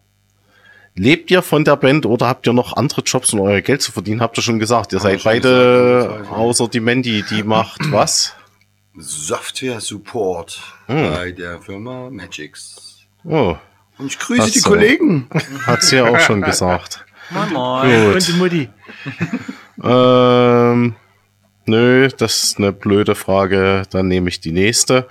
Lebt 0.99 1.29
ihr 1.29 1.43
von 1.43 1.63
der 1.63 1.75
Band 1.75 2.07
oder 2.07 2.27
habt 2.27 2.47
ihr 2.47 2.53
noch 2.53 2.75
andere 2.75 3.01
Jobs, 3.01 3.31
um 3.33 3.41
euer 3.41 3.61
Geld 3.61 3.83
zu 3.83 3.91
verdienen? 3.91 4.19
Habt 4.19 4.35
ihr 4.37 4.41
schon 4.41 4.57
gesagt, 4.57 4.93
ihr 4.93 4.99
seid 4.99 5.23
beide, 5.23 6.07
gesagt, 6.09 6.31
außer 6.31 6.67
die 6.67 6.79
Mandy, 6.79 7.23
die 7.29 7.43
macht 7.43 7.79
was? 7.91 8.33
Software 8.97 9.79
Support 9.79 10.59
bei 10.87 11.31
der 11.31 11.61
Firma 11.61 12.09
Magix. 12.09 12.97
Oh, 13.23 13.55
Und 13.99 14.07
ich 14.07 14.17
grüße 14.17 14.41
Ach 14.43 14.49
die 14.49 14.59
so. 14.59 14.69
Kollegen. 14.69 15.29
hat 15.67 15.83
sie 15.83 15.97
ja 15.97 16.05
auch 16.09 16.19
schon 16.19 16.41
gesagt. 16.41 17.05
Moin, 17.29 17.53
moin. 17.53 18.13
Gut. 18.13 18.27
die 18.27 18.33
Mutti. 18.33 18.69
Ähm, 19.83 20.95
nö, 21.67 22.09
das 22.17 22.43
ist 22.43 22.57
eine 22.57 22.71
blöde 22.71 23.15
Frage. 23.15 23.83
Dann 23.89 24.07
nehme 24.07 24.29
ich 24.29 24.39
die 24.39 24.51
nächste. 24.51 25.07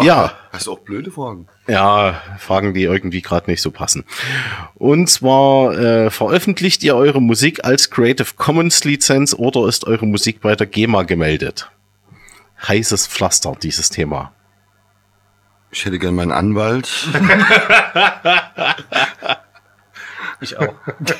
Ja. 0.00 0.32
Hast 0.52 0.66
du 0.66 0.72
auch 0.72 0.80
blöde 0.80 1.10
Fragen? 1.10 1.46
Ja, 1.68 2.20
Fragen, 2.38 2.74
die 2.74 2.82
irgendwie 2.82 3.22
gerade 3.22 3.50
nicht 3.50 3.62
so 3.62 3.70
passen. 3.70 4.04
Und 4.74 5.08
zwar, 5.08 5.78
äh, 5.78 6.10
veröffentlicht 6.10 6.82
ihr 6.82 6.96
eure 6.96 7.22
Musik 7.22 7.64
als 7.64 7.90
Creative 7.90 8.34
Commons 8.36 8.82
Lizenz 8.84 9.34
oder 9.34 9.68
ist 9.68 9.86
eure 9.86 10.06
Musik 10.06 10.40
bei 10.40 10.56
der 10.56 10.66
GEMA 10.66 11.04
gemeldet? 11.04 11.70
Heißes 12.66 13.06
Pflaster, 13.06 13.56
dieses 13.62 13.90
Thema. 13.90 14.32
Ich 15.70 15.84
hätte 15.84 15.98
gern 15.98 16.16
meinen 16.16 16.32
Anwalt. 16.32 16.88
Ich 20.40 20.56
auch. 20.56 20.74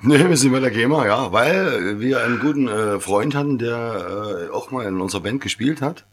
Nee, 0.00 0.28
wir 0.28 0.36
sind 0.36 0.52
bei 0.52 0.60
der 0.60 0.70
GEMA, 0.70 1.06
ja, 1.06 1.32
weil 1.32 1.98
wir 1.98 2.22
einen 2.22 2.38
guten 2.38 2.68
äh, 2.68 3.00
Freund 3.00 3.34
hatten, 3.34 3.58
der 3.58 4.48
äh, 4.48 4.54
auch 4.54 4.70
mal 4.70 4.86
in 4.86 5.00
unserer 5.00 5.22
Band 5.22 5.40
gespielt 5.40 5.82
hat. 5.82 6.06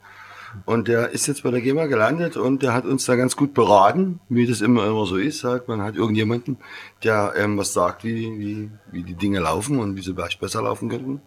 Und 0.65 0.87
der 0.87 1.09
ist 1.09 1.27
jetzt 1.27 1.43
bei 1.43 1.51
der 1.51 1.61
GEMA 1.61 1.85
gelandet 1.85 2.35
und 2.35 2.63
der 2.63 2.73
hat 2.73 2.85
uns 2.85 3.05
da 3.05 3.15
ganz 3.15 3.35
gut 3.35 3.53
beraten, 3.53 4.21
wie 4.27 4.47
das 4.47 4.61
immer 4.61 4.87
immer 4.87 5.05
so 5.05 5.17
ist. 5.17 5.43
Halt. 5.43 5.67
Man 5.67 5.83
hat 5.83 5.95
irgendjemanden, 5.95 6.57
der 7.03 7.33
ähm, 7.37 7.57
was 7.59 7.73
sagt, 7.73 8.03
wie, 8.03 8.39
wie, 8.39 8.71
wie 8.91 9.03
die 9.03 9.13
Dinge 9.13 9.39
laufen 9.39 9.77
und 9.77 9.95
wie 9.95 10.01
sie 10.01 10.15
vielleicht 10.15 10.39
besser 10.39 10.63
laufen 10.63 10.89
könnten. 10.89 11.21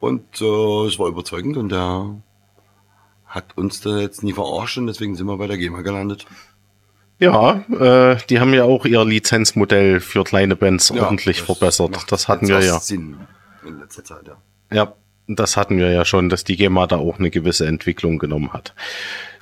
Und 0.00 0.40
äh, 0.40 0.86
es 0.86 0.98
war 0.98 1.06
überzeugend 1.06 1.56
und 1.56 1.68
der 1.68 2.16
hat 3.26 3.56
uns 3.56 3.80
da 3.82 3.98
jetzt 3.98 4.24
nie 4.24 4.32
verarscht 4.32 4.78
und 4.78 4.88
deswegen 4.88 5.14
sind 5.14 5.26
wir 5.26 5.36
bei 5.36 5.46
der 5.46 5.58
GEMA 5.58 5.82
gelandet. 5.82 6.26
Ja, 7.18 7.64
äh, 7.80 8.16
die 8.30 8.38
haben 8.38 8.54
ja 8.54 8.64
auch 8.64 8.84
ihr 8.84 9.04
Lizenzmodell 9.04 10.00
für 10.00 10.24
kleine 10.24 10.54
Bands 10.54 10.90
Ja, 10.94 11.04
ordentlich 11.04 11.38
das 11.38 11.46
verbessert. 11.46 12.04
Das 12.10 12.28
hatten 12.28 12.46
wir 12.48 12.60
ja. 12.60 12.78
Sinn 12.78 13.16
in 13.66 13.80
letzter 13.80 14.04
Zeit, 14.04 14.26
ja. 14.26 14.36
Ja, 14.70 14.92
das 15.26 15.56
hatten 15.56 15.78
wir 15.78 15.90
ja 15.90 16.04
schon, 16.04 16.28
dass 16.28 16.44
die 16.44 16.56
GEMA 16.56 16.86
da 16.86 16.96
auch 16.96 17.18
eine 17.18 17.30
gewisse 17.30 17.66
Entwicklung 17.66 18.18
genommen 18.18 18.52
hat. 18.52 18.74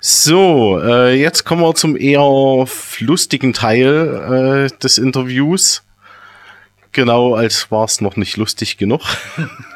So, 0.00 0.80
äh, 0.80 1.14
jetzt 1.14 1.44
kommen 1.44 1.62
wir 1.62 1.74
zum 1.74 1.96
eher 1.96 2.66
lustigen 3.00 3.52
Teil 3.52 4.68
äh, 4.70 4.78
des 4.78 4.98
Interviews. 4.98 5.82
Genau, 6.92 7.34
als 7.34 7.70
war 7.70 7.84
es 7.84 8.00
noch 8.00 8.16
nicht 8.16 8.36
lustig 8.36 8.78
genug. 8.78 9.02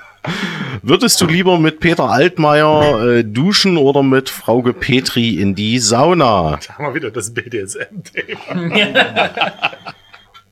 Würdest 0.83 1.21
du 1.21 1.27
lieber 1.27 1.59
mit 1.59 1.81
Peter 1.81 2.05
Altmaier 2.11 3.03
äh, 3.19 3.25
duschen 3.25 3.77
oder 3.77 4.03
mit 4.03 4.29
Frauke 4.31 4.73
Petri 4.73 5.41
in 5.41 5.55
die 5.55 5.79
Sauna? 5.79 6.59
Da 6.67 6.75
haben 6.75 6.85
wir 6.87 6.95
wieder 6.95 7.11
das 7.11 7.33
BDSM-Thema. 7.35 8.39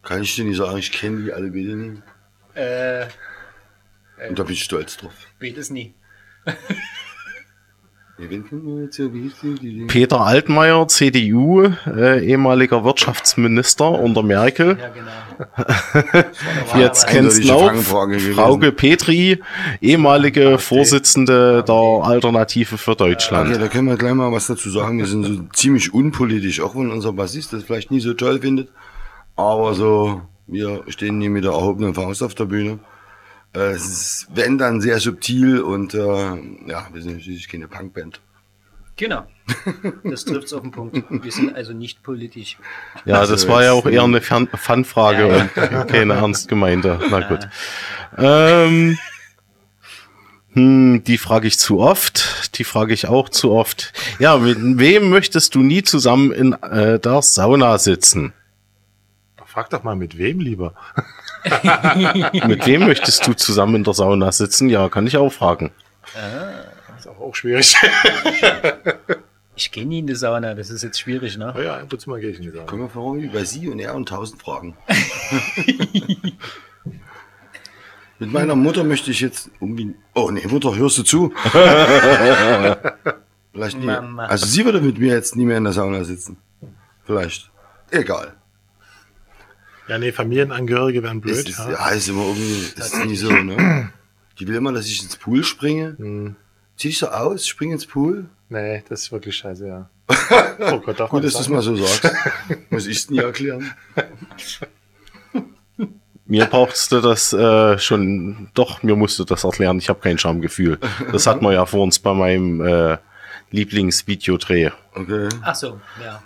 Kann 0.02 0.22
ich 0.22 0.34
dir 0.36 0.44
nicht 0.44 0.56
sagen, 0.56 0.78
ich 0.78 0.90
kenne 0.92 1.24
die 1.24 1.32
alle 1.32 1.50
bitte 1.50 1.76
nicht. 1.76 2.02
Äh, 2.54 3.06
Und 4.28 4.38
da 4.38 4.42
bin 4.44 4.54
ich 4.54 4.64
stolz 4.64 4.96
drauf. 4.96 5.12
beides 5.38 5.68
nie. 5.70 5.94
Peter 9.86 10.20
Altmaier, 10.20 10.88
CDU, 10.88 11.70
äh, 11.86 12.24
ehemaliger 12.26 12.84
Wirtschaftsminister 12.84 13.90
unter 13.90 14.22
Merkel. 14.22 14.76
Ja, 14.78 14.88
genau. 14.88 15.08
Jetzt 16.78 17.06
kennst 17.06 17.44
du 17.44 17.52
auch 17.52 17.66
Fangfrage 17.66 18.16
gewesen. 18.16 18.34
Frauke 18.34 18.72
Petri, 18.72 19.40
ehemalige 19.80 20.58
Vorsitzende 20.58 21.62
der 21.62 21.74
Alternative 21.74 22.76
für 22.76 22.92
Okay, 22.92 22.98
Deutschland. 23.10 23.54
da 23.56 23.68
können 23.68 23.88
wir 23.88 23.96
gleich 23.96 24.14
mal 24.14 24.32
was 24.32 24.48
dazu 24.48 24.68
sagen. 24.70 24.98
Wir 24.98 25.06
sind 25.06 25.24
so 25.24 25.40
ziemlich 25.52 25.94
unpolitisch, 25.94 26.60
auch 26.60 26.74
wenn 26.74 26.90
unser 26.90 27.12
Bassist 27.12 27.52
das 27.52 27.62
vielleicht 27.62 27.90
nie 27.92 28.00
so 28.00 28.14
toll 28.14 28.40
findet. 28.40 28.68
Aber 29.36 29.74
so, 29.74 30.22
wir 30.48 30.82
stehen 30.88 31.18
nie 31.18 31.28
mit 31.28 31.44
der 31.44 31.52
erhobenen 31.52 31.94
Faust 31.94 32.24
auf 32.24 32.34
der 32.34 32.46
Bühne. 32.46 32.80
Äh, 33.54 33.58
Es 33.72 33.86
ist, 33.88 34.26
wenn 34.34 34.58
dann 34.58 34.80
sehr 34.80 34.98
subtil 35.00 35.60
und 35.60 35.94
äh, 35.94 35.98
ja, 35.98 36.88
wir 36.92 37.02
sind 37.02 37.16
natürlich 37.18 37.48
keine 37.48 37.68
Punkband. 37.68 38.20
Genau. 38.96 39.26
Das 40.04 40.24
trifft's 40.24 40.52
auf 40.52 40.62
den 40.62 40.70
Punkt. 40.72 41.04
Wir 41.10 41.32
sind 41.32 41.54
also 41.54 41.72
nicht 41.72 42.02
politisch. 42.02 42.58
Ja, 43.04 43.20
Also 43.20 43.32
das 43.32 43.48
war 43.48 43.62
ja 43.64 43.72
auch 43.72 43.86
eher 43.86 44.02
eine 44.02 44.20
Fun-Frage 44.20 45.28
Ja, 45.28 45.36
ja. 45.64 45.80
und 45.82 45.88
keine 45.88 46.14
ernst 46.14 46.48
gemeinte. 46.48 46.98
Na 47.10 47.26
gut. 47.28 47.48
Ähm, 48.18 48.98
hm, 50.52 51.04
die 51.04 51.18
frage 51.18 51.46
ich 51.46 51.58
zu 51.58 51.80
oft. 51.80 52.58
Die 52.58 52.64
frage 52.64 52.92
ich 52.92 53.06
auch 53.06 53.28
zu 53.28 53.52
oft. 53.52 53.92
Ja, 54.18 54.36
mit 54.38 54.58
wem 54.78 55.10
möchtest 55.10 55.54
du 55.54 55.60
nie 55.60 55.82
zusammen 55.82 56.32
in 56.32 56.52
äh, 56.54 56.98
der 56.98 57.22
Sauna 57.22 57.78
sitzen? 57.78 58.32
Frag 59.46 59.70
doch 59.70 59.82
mal, 59.82 59.96
mit 59.96 60.18
wem 60.18 60.40
lieber? 60.40 60.74
Mit 62.46 62.66
wem 62.66 62.86
möchtest 62.86 63.26
du 63.26 63.34
zusammen 63.34 63.76
in 63.76 63.84
der 63.84 63.94
Sauna 63.94 64.32
sitzen? 64.32 64.68
Ja, 64.68 64.88
kann 64.88 65.06
ich 65.06 65.16
auch 65.16 65.32
fragen. 65.32 65.70
Das 66.14 67.00
ist 67.00 67.06
auch, 67.08 67.20
auch 67.20 67.34
schwierig. 67.34 67.76
Ich 69.58 69.72
gehe 69.72 69.84
nie 69.84 69.98
in 69.98 70.06
die 70.06 70.14
Sauna, 70.14 70.54
das 70.54 70.70
ist 70.70 70.84
jetzt 70.84 71.00
schwierig, 71.00 71.36
ne? 71.36 71.52
ja, 71.60 71.78
ab 71.78 71.92
und 71.92 72.00
zu 72.00 72.08
mal 72.08 72.20
gehe 72.20 72.30
ich 72.30 72.36
in 72.36 72.44
die 72.44 72.50
Sauna. 72.50 72.66
Können 72.66 72.82
wir 72.82 72.88
fragen, 72.88 73.20
wie 73.20 73.26
bei 73.26 73.42
Sie 73.42 73.68
und 73.68 73.80
er 73.80 73.96
und 73.96 74.08
tausend 74.08 74.40
Fragen. 74.40 74.76
mit 78.20 78.32
meiner 78.32 78.54
Mutter 78.54 78.84
möchte 78.84 79.10
ich 79.10 79.18
jetzt 79.18 79.50
irgendwie. 79.60 79.96
Oh 80.14 80.30
nee, 80.30 80.46
Mutter, 80.46 80.76
hörst 80.76 80.98
du 80.98 81.02
zu? 81.02 81.32
Vielleicht 83.52 83.80
nie. 83.80 83.86
Mama. 83.86 84.26
Also 84.26 84.46
sie 84.46 84.64
würde 84.64 84.80
mit 84.80 85.00
mir 85.00 85.12
jetzt 85.14 85.34
nie 85.34 85.44
mehr 85.44 85.58
in 85.58 85.64
der 85.64 85.72
Sauna 85.72 86.04
sitzen. 86.04 86.36
Vielleicht. 87.04 87.50
Egal. 87.90 88.36
Ja, 89.88 89.98
nee, 89.98 90.12
Familienangehörige 90.12 91.02
wären 91.02 91.20
blöd. 91.20 91.36
Ist, 91.36 91.48
ist, 91.48 91.58
ja. 91.58 91.70
ja, 91.70 91.88
ist 91.88 92.08
immer 92.08 92.22
irgendwie, 92.22 92.66
ist 92.76 93.06
nie 93.06 93.16
so, 93.16 93.30
ne? 93.30 93.90
Die 94.38 94.46
will 94.46 94.54
immer, 94.54 94.72
dass 94.72 94.86
ich 94.86 95.02
ins 95.02 95.16
Pool 95.16 95.42
springe. 95.42 95.96
Hm. 95.98 96.36
Zieh 96.76 96.88
dich 96.88 96.98
so 96.98 97.08
aus, 97.08 97.46
spring 97.46 97.72
ins 97.72 97.86
Pool. 97.86 98.26
Nee, 98.50 98.84
das 98.88 99.02
ist 99.02 99.12
wirklich 99.12 99.36
scheiße, 99.36 99.66
ja. 99.66 99.90
Oh 100.60 100.80
Gott, 100.80 101.00
darf 101.00 101.12
man 101.12 101.22
Gut, 101.22 101.24
dass 101.24 101.34
du 101.34 101.40
es 101.40 101.48
mal 101.48 101.62
so 101.62 101.76
sagst. 101.76 102.14
Muss 102.70 102.86
ich 102.86 102.98
es 102.98 103.10
nie 103.10 103.18
erklären. 103.18 103.72
Mir 106.26 106.44
brauchst 106.44 106.92
du 106.92 107.00
das 107.00 107.32
äh, 107.32 107.78
schon, 107.78 108.50
doch, 108.52 108.82
mir 108.82 108.96
musst 108.96 109.18
du 109.18 109.24
das 109.24 109.44
erklären, 109.44 109.78
ich 109.78 109.88
habe 109.88 110.00
kein 110.00 110.18
Schamgefühl. 110.18 110.78
Das 111.10 111.26
hatten 111.26 111.42
wir 111.42 111.54
ja 111.54 111.64
vor 111.64 111.82
uns 111.82 111.98
bei 112.00 112.12
meinem 112.12 112.60
äh, 112.60 112.98
Lieblingsvideodreh. 113.50 114.70
Okay. 114.94 115.28
Ach 115.40 115.54
so, 115.54 115.80
ja. 116.04 116.22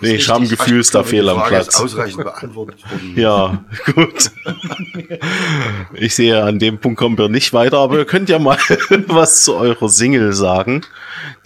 Nee. 0.00 0.18
Schamgefühl 0.18 0.80
ist 0.80 0.94
da 0.94 1.02
fehl 1.04 1.28
am 1.28 1.42
Platz. 1.46 1.80
ausreichend 1.80 2.24
beantwortet 2.24 2.82
worden. 2.90 3.12
Ja, 3.16 3.64
gut. 3.94 4.30
Ich 5.94 6.14
sehe, 6.14 6.42
an 6.42 6.58
dem 6.58 6.78
Punkt 6.78 6.98
kommen 6.98 7.16
wir 7.16 7.28
nicht 7.28 7.52
weiter, 7.52 7.78
aber 7.78 7.98
ihr 7.98 8.04
könnt 8.04 8.28
ja 8.28 8.38
mal 8.38 8.58
was 9.06 9.42
zu 9.44 9.56
eurer 9.56 9.88
Single 9.88 10.32
sagen. 10.32 10.82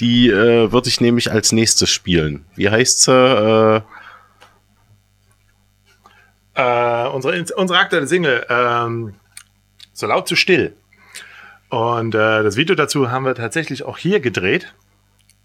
Die 0.00 0.28
äh, 0.28 0.72
würde 0.72 0.88
ich 0.88 1.00
nämlich 1.00 1.30
als 1.30 1.52
nächstes 1.52 1.90
spielen. 1.90 2.44
Wie 2.56 2.68
heißt 2.70 3.02
sie? 3.02 3.12
Äh, 3.12 3.80
Äh, 6.54 7.06
unsere, 7.10 7.44
unsere 7.54 7.78
aktuelle 7.78 8.08
Single, 8.08 8.44
ähm, 8.48 9.14
so 9.92 10.06
laut 10.08 10.26
zu 10.26 10.34
still. 10.34 10.74
Und 11.68 12.14
äh, 12.16 12.42
das 12.42 12.56
Video 12.56 12.74
dazu 12.74 13.12
haben 13.12 13.24
wir 13.24 13.36
tatsächlich 13.36 13.84
auch 13.84 13.96
hier 13.96 14.18
gedreht, 14.18 14.74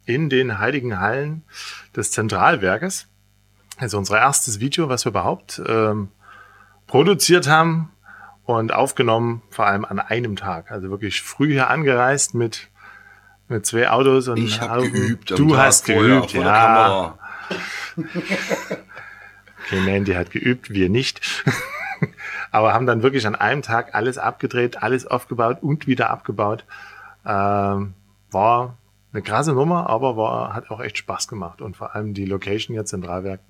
in 0.06 0.30
den 0.30 0.60
heiligen 0.60 1.00
Hallen 1.00 1.44
des 1.96 2.12
Zentralwerkes. 2.12 3.08
Also 3.78 3.98
unser 3.98 4.20
erstes 4.20 4.60
Video, 4.60 4.90
was 4.90 5.06
wir 5.06 5.12
überhaupt 5.12 5.62
ähm, 5.66 6.10
produziert 6.88 7.48
haben 7.48 7.92
und 8.46 8.74
aufgenommen, 8.74 9.42
vor 9.50 9.66
allem 9.66 9.86
an 9.86 10.00
einem 10.00 10.36
Tag. 10.36 10.72
Also 10.72 10.90
wirklich 10.90 11.22
früh 11.22 11.54
hier 11.54 11.70
angereist 11.70 12.34
mit, 12.34 12.70
mit 13.48 13.66
zwei 13.66 13.90
Autos 13.90 14.28
und 14.28 14.38
Ich 14.38 14.62
habe 14.62 14.90
geübt. 14.90 15.32
Du 15.32 15.50
Tag 15.50 15.58
hast 15.58 15.86
geübt, 15.86 16.32
vor 16.32 16.44
ja. 16.44 17.18
Okay, 19.66 19.80
Mandy 19.80 20.14
hat 20.14 20.30
geübt, 20.32 20.72
wir 20.72 20.90
nicht. 20.90 21.22
Aber 22.52 22.74
haben 22.74 22.86
dann 22.86 23.02
wirklich 23.02 23.26
an 23.26 23.36
einem 23.36 23.62
Tag 23.62 23.96
alles 23.96 24.18
abgedreht, 24.18 24.84
alles 24.84 25.08
aufgebaut 25.08 25.60
und 25.62 25.88
wieder 25.88 26.10
abgebaut. 26.10 26.66
Ähm, 27.26 27.94
war 28.30 28.78
eine 29.14 29.22
krasse 29.22 29.54
Nummer, 29.54 29.88
aber 29.90 30.18
war, 30.18 30.54
hat 30.54 30.72
auch 30.72 30.82
echt 30.82 30.98
Spaß 30.98 31.28
gemacht. 31.28 31.62
Und 31.62 31.78
vor 31.78 31.96
allem 31.96 32.14
die 32.14 32.26
Location 32.26 32.74
hier, 32.74 32.86
Zentralwerk, 32.86 33.42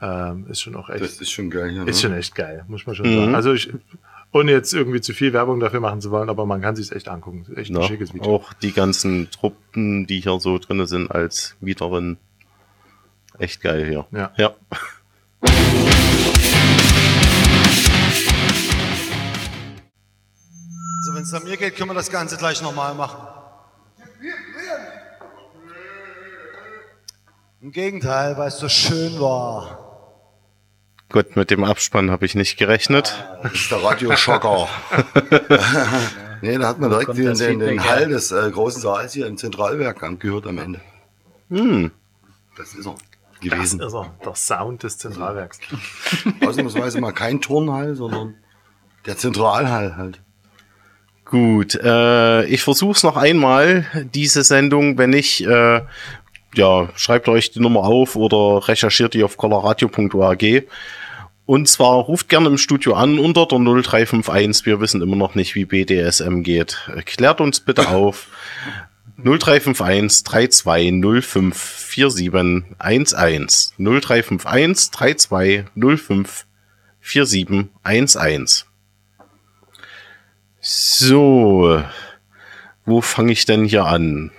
ähm, 0.00 0.46
ist 0.48 0.60
schon 0.60 0.76
auch 0.76 0.88
echt. 0.88 1.02
Das 1.02 1.20
ist 1.20 1.30
schon 1.30 1.50
geil, 1.50 1.70
hier, 1.70 1.84
ne? 1.84 1.90
Ist 1.90 2.00
schon 2.00 2.12
echt 2.12 2.34
geil, 2.34 2.64
muss 2.68 2.86
man 2.86 2.94
schon 2.94 3.10
mhm. 3.10 3.18
sagen. 3.18 3.34
Also 3.34 3.52
ich, 3.52 3.72
ohne 4.32 4.52
jetzt 4.52 4.72
irgendwie 4.72 5.00
zu 5.00 5.12
viel 5.12 5.32
Werbung 5.32 5.60
dafür 5.60 5.80
machen 5.80 6.00
zu 6.00 6.10
wollen, 6.10 6.30
aber 6.30 6.46
man 6.46 6.60
kann 6.60 6.76
sich's 6.76 6.90
echt 6.90 7.08
angucken. 7.08 7.46
Echt 7.56 7.70
ein 7.70 7.82
schickes 7.82 8.14
Video. 8.14 8.36
Auch 8.36 8.52
die 8.54 8.72
ganzen 8.72 9.30
Truppen, 9.30 10.06
die 10.06 10.20
hier 10.20 10.38
so 10.40 10.58
drin 10.58 10.86
sind 10.86 11.10
als 11.10 11.56
Mieterin. 11.60 12.16
Echt 13.38 13.60
geil 13.60 13.86
hier. 13.86 14.06
Ja. 14.12 14.32
ja. 14.36 14.54
So, 21.04 21.14
wenn 21.14 21.22
es 21.22 21.34
an 21.34 21.42
mir 21.44 21.56
geht, 21.56 21.76
können 21.76 21.90
wir 21.90 21.94
das 21.94 22.10
Ganze 22.10 22.36
gleich 22.36 22.62
nochmal 22.62 22.94
machen. 22.94 23.31
Im 27.62 27.70
Gegenteil, 27.70 28.36
weil 28.36 28.48
es 28.48 28.58
so 28.58 28.68
schön 28.68 29.20
war. 29.20 29.78
Gut, 31.12 31.36
mit 31.36 31.52
dem 31.52 31.62
Abspann 31.62 32.10
habe 32.10 32.26
ich 32.26 32.34
nicht 32.34 32.56
gerechnet. 32.56 33.24
Das 33.40 33.52
ist 33.52 33.70
der 33.70 33.84
Radioschocker. 33.84 34.68
nee, 36.42 36.58
da 36.58 36.66
hat 36.66 36.80
man 36.80 36.90
direkt 36.90 37.16
den, 37.16 37.26
das 37.26 37.38
den, 37.38 37.60
den 37.60 37.84
Hall 37.84 38.08
des 38.08 38.32
äh, 38.32 38.50
großen 38.50 38.82
Saals 38.82 39.12
hier 39.12 39.28
im 39.28 39.36
Zentralwerk 39.36 40.02
angehört 40.02 40.48
am 40.48 40.58
Ende. 40.58 40.80
Hm. 41.50 41.92
Das 42.56 42.74
ist 42.74 42.84
er 42.84 42.94
Das 42.94 43.40
gewesen. 43.40 43.80
ist 43.80 43.94
er, 43.94 44.12
der 44.24 44.34
Sound 44.34 44.82
des 44.82 44.98
Zentralwerks. 44.98 45.60
Ausnahmsweise 46.44 47.00
mal 47.00 47.12
kein 47.12 47.40
Turnhall, 47.40 47.94
sondern 47.94 48.34
der 49.06 49.16
Zentralhall 49.16 49.96
halt. 49.96 50.20
Gut, 51.32 51.76
äh, 51.76 52.44
ich 52.44 52.62
versuch's 52.62 53.04
noch 53.04 53.16
einmal, 53.16 53.86
diese 54.12 54.42
Sendung. 54.42 54.98
Wenn 54.98 55.10
nicht, 55.10 55.40
äh, 55.46 55.80
ja, 56.54 56.88
schreibt 56.96 57.28
euch 57.28 57.50
die 57.50 57.60
Nummer 57.60 57.80
auf 57.80 58.16
oder 58.16 58.66
recherchiert 58.68 59.14
die 59.14 59.24
auf 59.24 59.36
coloradio.org. 59.36 60.42
Und 61.44 61.68
zwar 61.68 61.96
ruft 61.96 62.28
gerne 62.28 62.48
im 62.48 62.58
Studio 62.58 62.94
an 62.94 63.18
unter 63.18 63.46
der 63.46 63.58
0351. 63.58 64.64
Wir 64.64 64.80
wissen 64.80 65.02
immer 65.02 65.16
noch 65.16 65.34
nicht, 65.34 65.54
wie 65.54 65.64
BDSM 65.64 66.42
geht. 66.42 66.78
Klärt 67.04 67.40
uns 67.40 67.60
bitte 67.60 67.88
auf. 67.94 68.28
0351 69.16 70.24
3205 70.24 71.56
4711. 71.56 73.72
0351 73.78 74.90
3205 74.90 76.46
4711. 77.00 78.66
So, 80.60 81.82
wo 82.84 83.00
fange 83.00 83.32
ich 83.32 83.44
denn 83.44 83.64
hier 83.64 83.84
an? 83.84 84.30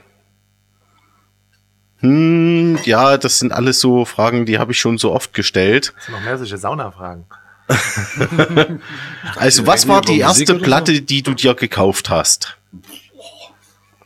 Hm, 2.04 2.80
ja, 2.84 3.18
das 3.18 3.40
sind 3.40 3.54
alles 3.54 3.80
so 3.80 4.04
Fragen, 4.04 4.46
die 4.46 4.60
habe 4.60 4.74
ich 4.74 4.80
schon 4.80 4.98
so 4.98 5.14
oft 5.14 5.34
gestellt. 5.34 5.94
Das 5.96 6.06
sind 6.06 6.16
noch 6.16 6.22
mehr 6.22 6.38
solche 6.38 6.58
Saunafragen. 6.58 7.26
Also, 9.38 9.66
was 9.66 9.88
war 9.88 10.02
die 10.02 10.20
erste? 10.20 10.56
Platte, 10.56 11.02
die 11.02 11.24
du 11.24 11.34
dir 11.34 11.56
gekauft 11.56 12.10
hast? 12.10 12.58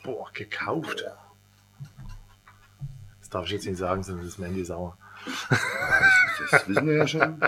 Boah, 0.04 0.28
gekauft. 0.32 1.04
Das 3.20 3.30
darf 3.32 3.46
ich 3.46 3.52
jetzt 3.54 3.66
nicht 3.66 3.80
sagen, 3.80 4.04
sonst 4.04 4.24
ist 4.26 4.38
Mandy 4.38 4.64
sauer. 4.64 4.96
Das 6.52 6.68
wissen 6.68 6.88
wir 6.88 6.98
ja 6.98 7.08
schon. 7.08 7.42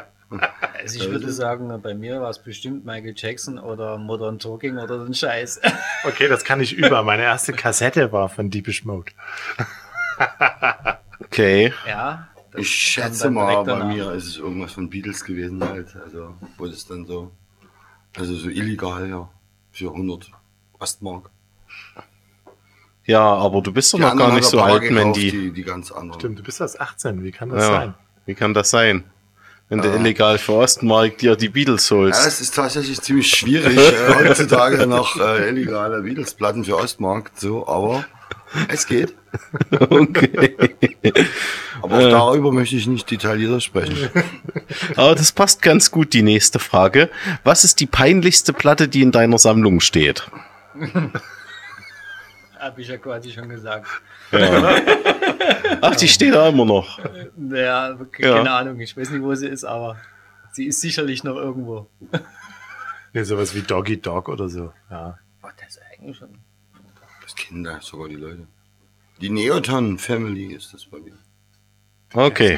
Also 0.81 0.99
ich 0.99 1.09
würde 1.09 1.31
sagen, 1.31 1.79
bei 1.81 1.93
mir 1.93 2.21
war 2.21 2.29
es 2.29 2.39
bestimmt 2.39 2.85
Michael 2.85 3.13
Jackson 3.15 3.57
oder 3.59 3.97
Modern 3.97 4.39
Talking 4.39 4.77
oder 4.77 4.99
so 4.99 5.05
ein 5.05 5.13
Scheiß. 5.13 5.61
Okay, 6.03 6.27
das 6.27 6.43
kann 6.43 6.59
ich 6.59 6.73
über. 6.73 7.03
Meine 7.03 7.23
erste 7.23 7.53
Kassette 7.53 8.11
war 8.11 8.29
von 8.29 8.49
Deepish 8.49 8.83
Mode. 8.83 9.11
Okay. 11.21 11.73
ja. 11.87 12.27
das 12.51 12.61
Ich 12.61 12.69
schätze 12.69 13.29
mal, 13.29 13.63
bei 13.63 13.71
danach. 13.71 13.87
mir 13.87 14.11
ist 14.13 14.27
es 14.27 14.37
irgendwas 14.37 14.71
von 14.71 14.89
Beatles 14.89 15.23
gewesen 15.23 15.63
halt. 15.63 15.95
Also, 16.03 16.33
wo 16.57 16.65
das 16.65 16.85
dann 16.87 17.05
so, 17.05 17.31
also 18.17 18.33
so 18.35 18.49
illegal, 18.49 19.07
ja, 19.09 19.29
für 19.71 19.91
100 19.91 20.31
Ostmark. 20.79 21.29
Ja, 23.05 23.21
aber 23.21 23.61
du 23.61 23.71
bist 23.71 23.93
doch 23.93 23.97
Die 23.99 24.03
noch 24.05 24.15
gar 24.15 24.33
nicht 24.33 24.45
so 24.45 24.61
alt, 24.61 24.89
Mandy. 24.91 25.31
Die, 25.31 25.51
die 25.51 25.63
ganz 25.63 25.91
anderen. 25.91 26.19
Stimmt, 26.19 26.39
du 26.39 26.43
bist 26.43 26.61
erst 26.61 26.79
18. 26.79 27.23
Wie 27.23 27.31
kann 27.31 27.49
das 27.49 27.63
Ja. 27.63 27.69
sein? 27.71 27.93
Wie 28.25 28.35
kann 28.35 28.53
das 28.53 28.69
sein? 28.69 29.03
Wenn 29.67 29.81
du 29.81 29.87
Ja. 29.87 29.95
illegal 29.95 30.37
für 30.39 30.53
Ostmark 30.53 31.17
dir 31.19 31.35
die 31.35 31.49
Beatles 31.49 31.89
Ja, 31.89 31.97
holst. 31.97 32.25
es 32.25 32.41
ist 32.41 32.55
tatsächlich 32.55 33.01
ziemlich 33.01 33.29
schwierig, 33.29 33.77
äh, 33.77 34.15
heutzutage 34.15 34.87
noch 34.87 35.15
äh, 35.19 35.49
illegale 35.49 36.01
Beatles-Platten 36.01 36.63
für 36.65 36.75
Ostmarkt, 36.77 37.39
so, 37.39 37.67
aber 37.67 38.03
es 38.69 38.87
geht. 38.87 39.13
Okay. 39.71 40.57
Aber 41.83 41.95
auch 41.97 42.09
darüber 42.09 42.51
möchte 42.51 42.75
ich 42.75 42.87
nicht 42.87 43.09
detaillierter 43.11 43.61
sprechen. 43.61 44.09
Aber 44.95 45.13
das 45.15 45.31
passt 45.31 45.61
ganz 45.61 45.91
gut, 45.91 46.13
die 46.13 46.23
nächste 46.23 46.57
Frage. 46.59 47.09
Was 47.43 47.63
ist 47.63 47.79
die 47.79 47.85
peinlichste 47.85 48.53
Platte, 48.53 48.87
die 48.87 49.01
in 49.03 49.11
deiner 49.11 49.37
Sammlung 49.37 49.79
steht? 49.81 50.29
Habe 52.59 52.81
ich 52.81 52.87
ja 52.89 52.97
quasi 52.97 53.31
schon 53.31 53.47
gesagt. 53.49 53.87
Ach, 55.81 55.95
die 55.95 56.07
steht 56.07 56.33
da 56.33 56.49
immer 56.49 56.65
noch. 56.65 56.99
Ja, 57.51 57.89
Ja. 57.91 57.95
keine 58.17 58.51
Ahnung, 58.51 58.79
ich 58.79 58.97
weiß 58.97 59.11
nicht, 59.11 59.21
wo 59.21 59.33
sie 59.35 59.47
ist, 59.47 59.63
aber 59.63 59.97
sie 60.51 60.65
ist 60.65 60.81
sicherlich 60.81 61.23
noch 61.23 61.35
irgendwo. 61.35 61.87
Nee, 63.13 63.23
sowas 63.23 63.55
wie 63.55 63.61
Doggy 63.61 64.01
Dog 64.01 64.27
oder 64.27 64.49
so. 64.49 64.73
Ja. 64.91 65.17
Oh, 65.43 65.47
das 65.57 65.69
ist 65.69 65.81
eigentlich 65.93 66.17
schon. 66.17 66.29
Da 67.51 67.81
sogar 67.81 68.09
die 68.09 68.15
Leute. 68.15 68.47
Die 69.21 69.29
Neoton 69.29 69.97
Family 69.97 70.53
ist 70.53 70.73
das 70.73 70.85
bei 70.85 70.99
mir. 70.99 71.13
Okay. 72.13 72.57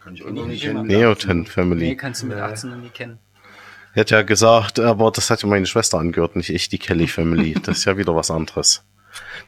Kann 0.00 0.14
ich 0.14 0.24
auch 0.24 0.30
noch 0.30 0.46
nicht 0.46 0.62
kennen. 0.62 0.86
Neoten 0.86 1.40
Nee, 1.40 1.46
Family. 1.46 1.96
kannst 1.96 2.22
du 2.22 2.26
mit 2.26 2.38
18 2.38 2.70
noch 2.70 2.76
nie 2.76 2.88
kennen. 2.88 3.18
Ich 3.90 3.96
hätte 3.96 4.14
ja 4.14 4.22
gesagt, 4.22 4.80
aber 4.80 5.10
das 5.10 5.30
hat 5.30 5.42
ja 5.42 5.48
meine 5.48 5.66
Schwester 5.66 5.98
angehört, 5.98 6.34
nicht 6.34 6.48
ich, 6.48 6.68
die 6.68 6.78
Kelly 6.78 7.06
Family. 7.06 7.54
Das 7.62 7.78
ist 7.78 7.84
ja 7.84 7.96
wieder 7.98 8.16
was 8.16 8.30
anderes. 8.30 8.84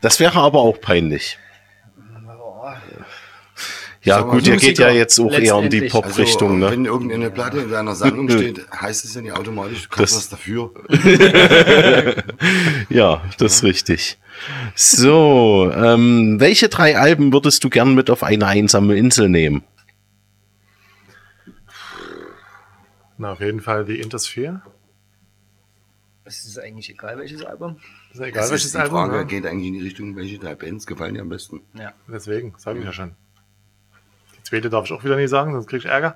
Das 0.01 0.20
wäre 0.20 0.38
aber 0.38 0.61
auch 0.61 0.81
peinlich. 0.81 1.38
Ja, 4.05 4.21
gut, 4.21 4.47
ihr 4.47 4.57
geht 4.59 4.79
ja 4.79 4.90
jetzt 4.90 5.19
auch 5.19 5.33
eher 5.33 5.59
in 5.61 5.71
die. 5.71 5.88
Pop-Richtung, 5.88 6.53
also, 6.62 6.64
ne? 6.67 6.71
Wenn 6.71 6.85
irgendeine 6.85 7.31
Platte 7.31 7.59
in 7.61 7.71
deiner 7.71 7.95
Sammlung 7.95 8.29
steht, 8.31 8.61
heißt 8.71 9.05
es 9.05 9.14
ja 9.14 9.23
nicht 9.23 9.33
automatisch, 9.33 9.85
du 9.85 9.88
kannst 9.88 10.12
Das- 10.14 10.19
was 10.19 10.29
dafür. 10.29 10.71
Ja, 12.90 13.23
das 13.38 13.55
ist 13.57 13.62
richtig. 13.64 14.19
So, 14.75 15.71
ähm, 15.75 16.37
welche 16.38 16.69
drei 16.69 16.99
Alben 16.99 17.33
würdest 17.33 17.64
du 17.64 17.71
gern 17.71 17.95
mit 17.95 18.11
auf 18.11 18.23
eine 18.23 18.47
einsame 18.47 18.95
Insel 18.97 19.29
nehmen? 19.31 19.62
Na, 23.17 23.33
auf 23.33 23.40
jeden 23.40 23.61
Fall 23.61 23.85
die 23.85 24.01
Intersphere. 24.01 24.62
Es 26.25 26.45
ist 26.45 26.59
eigentlich 26.59 26.90
egal, 26.90 27.19
welches 27.19 27.45
Album. 27.45 27.77
Ist 28.12 28.19
ja 28.21 28.27
egal, 28.27 28.43
Das 28.43 28.51
welches 28.51 28.67
ist 28.67 28.75
die 28.75 28.79
Album. 28.79 28.97
Frage, 28.99 29.17
ne? 29.19 29.27
geht 29.27 29.47
eigentlich 29.47 29.69
in 29.69 29.75
die 29.75 29.83
Richtung, 29.83 30.17
welche 30.17 30.38
drei 30.38 30.55
Bands 30.55 30.87
gefallen 30.87 31.14
dir 31.14 31.21
am 31.21 31.29
besten? 31.29 31.61
Ja. 31.75 31.93
Deswegen, 32.09 32.55
sage 32.59 32.79
ich 32.81 32.85
ja 32.85 32.93
schon. 32.93 33.12
Zweite 34.55 34.71
darf 34.71 34.85
ich 34.87 34.93
auch 34.93 35.03
wieder 35.05 35.17
nicht 35.17 35.31
sagen, 35.31 35.53
sonst 35.53 35.67
krieg 35.67 35.81
ich 35.81 35.87
Ärger. 35.87 36.14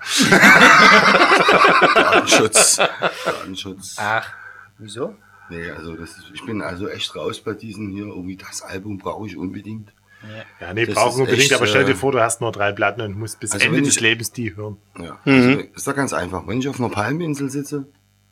Datenschutz. 1.95 2.77
Datenschutz. 3.25 3.97
Ach, 3.99 4.33
wieso? 4.79 5.15
Nee, 5.51 5.71
also 5.71 5.95
das 5.97 6.11
ist, 6.11 6.25
ich 6.35 6.45
bin 6.45 6.61
also 6.63 6.89
echt 6.89 7.15
raus 7.17 7.41
bei 7.41 7.55
diesen 7.55 7.91
hier. 7.91 8.05
Irgendwie 8.07 8.37
das 8.37 8.63
Album 8.63 8.99
brauche 8.99 9.27
ich 9.27 9.37
unbedingt. 9.37 9.93
Ja, 10.61 10.75
nee, 10.75 10.85
Das 10.85 10.95
brauchen 10.97 11.15
ist 11.15 11.19
unbedingt, 11.21 11.43
echt, 11.43 11.53
aber 11.55 11.67
stell 11.67 11.85
dir 11.85 11.93
äh, 11.93 11.97
vor, 11.97 12.13
du 12.13 12.21
hast 12.21 12.41
nur 12.41 12.51
drei 12.53 12.73
Platten 12.73 13.01
und 13.03 13.19
musst 13.19 13.39
bis 13.41 13.53
Also 13.53 13.65
Ende 13.67 13.83
des 13.83 13.97
ich- 13.97 14.01
Lebens 14.01 14.33
die 14.33 14.55
hören. 14.57 14.77
Ja, 14.99 15.19
Mhm. 15.25 15.33
also 15.35 15.51
ist 15.75 15.87
doch 15.89 15.95
ganz 15.97 16.13
einfach. 16.13 16.47
Wenn 16.47 16.59
ich 16.59 16.69
auf 16.69 16.79
einer 16.81 16.89
Palminsel 16.91 17.51
sitze 17.51 17.87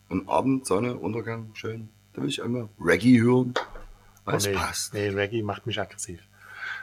und 0.09 0.27
Abend, 0.29 0.65
Sonne, 0.65 0.95
Untergang, 0.95 1.49
schön, 1.53 1.89
dann 2.13 2.23
will 2.23 2.29
ich 2.29 2.39
immer 2.39 2.69
Reggae 2.79 3.19
hören, 3.21 3.53
weil 4.25 4.35
Oh, 4.35 4.37
es 4.37 4.45
nee, 4.47 4.53
passt. 4.53 4.93
nee, 4.93 5.07
Reggae 5.09 5.41
macht 5.43 5.65
mich 5.65 5.79
aggressiv. 5.79 6.19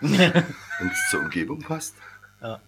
Wenn 0.01 0.23
es 0.23 1.11
zur 1.11 1.21
Umgebung 1.21 1.61
passt. 1.61 1.95
Ja, 2.41 2.61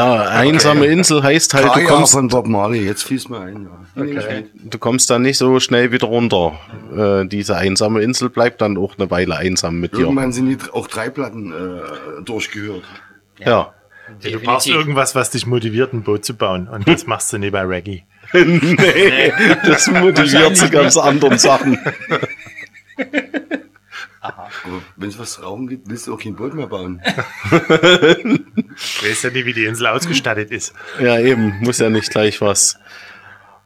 einsame 0.00 0.86
Insel 0.86 1.22
heißt 1.22 1.54
halt, 1.54 1.66
du 1.66 1.70
Kaya 1.70 1.86
kommst, 1.86 2.12
von 2.12 2.28
Bob 2.28 2.46
Marley, 2.46 2.84
jetzt 2.84 3.04
fließt 3.04 3.30
mir 3.30 3.40
ein. 3.40 3.68
Ja. 3.96 4.02
Okay. 4.02 4.46
du 4.54 4.78
kommst 4.78 5.10
dann 5.10 5.22
nicht 5.22 5.38
so 5.38 5.60
schnell 5.60 5.92
wieder 5.92 6.06
runter. 6.06 6.58
Äh, 6.96 7.26
diese 7.26 7.56
einsame 7.56 8.02
Insel 8.02 8.28
bleibt 8.28 8.60
dann 8.60 8.76
auch 8.76 8.98
eine 8.98 9.10
Weile 9.10 9.36
einsam 9.36 9.80
mit 9.80 9.92
dir. 9.92 10.00
Irgendwann 10.00 10.32
sind 10.32 10.48
die 10.48 10.58
auch 10.72 10.88
drei 10.88 11.10
Platten 11.10 11.52
äh, 11.52 12.22
durchgehört. 12.24 12.82
Ja. 13.38 13.74
Ja, 14.20 14.30
du 14.30 14.40
brauchst 14.40 14.66
irgendwas, 14.66 15.14
was 15.14 15.30
dich 15.30 15.46
motiviert, 15.46 15.92
ein 15.94 16.02
Boot 16.02 16.24
zu 16.24 16.34
bauen. 16.34 16.68
Und 16.68 16.86
das 16.86 17.06
machst 17.06 17.32
du 17.32 17.38
nie 17.38 17.50
bei 17.50 17.62
Reggae. 17.62 18.04
nee, 18.32 19.32
das 19.64 19.90
motiviert 19.90 20.56
zu 20.56 20.68
ganz 20.70 20.96
anderen 20.96 21.38
Sachen. 21.38 21.78
Aber 24.20 24.48
wenn 24.96 25.08
es 25.08 25.18
was 25.18 25.42
rauchen 25.42 25.68
gibt, 25.68 25.88
willst 25.88 26.06
du 26.06 26.14
auch 26.14 26.20
kein 26.20 26.34
Boot 26.34 26.54
mehr 26.54 26.66
bauen. 26.66 27.02
Du 29.04 29.10
weißt 29.10 29.24
ja 29.24 29.30
nie, 29.30 29.44
wie 29.44 29.52
die 29.52 29.66
Insel 29.66 29.86
ausgestattet 29.88 30.50
ist. 30.50 30.72
Ja, 30.98 31.18
eben, 31.18 31.58
muss 31.60 31.78
ja 31.78 31.90
nicht 31.90 32.10
gleich 32.10 32.40
was. 32.40 32.78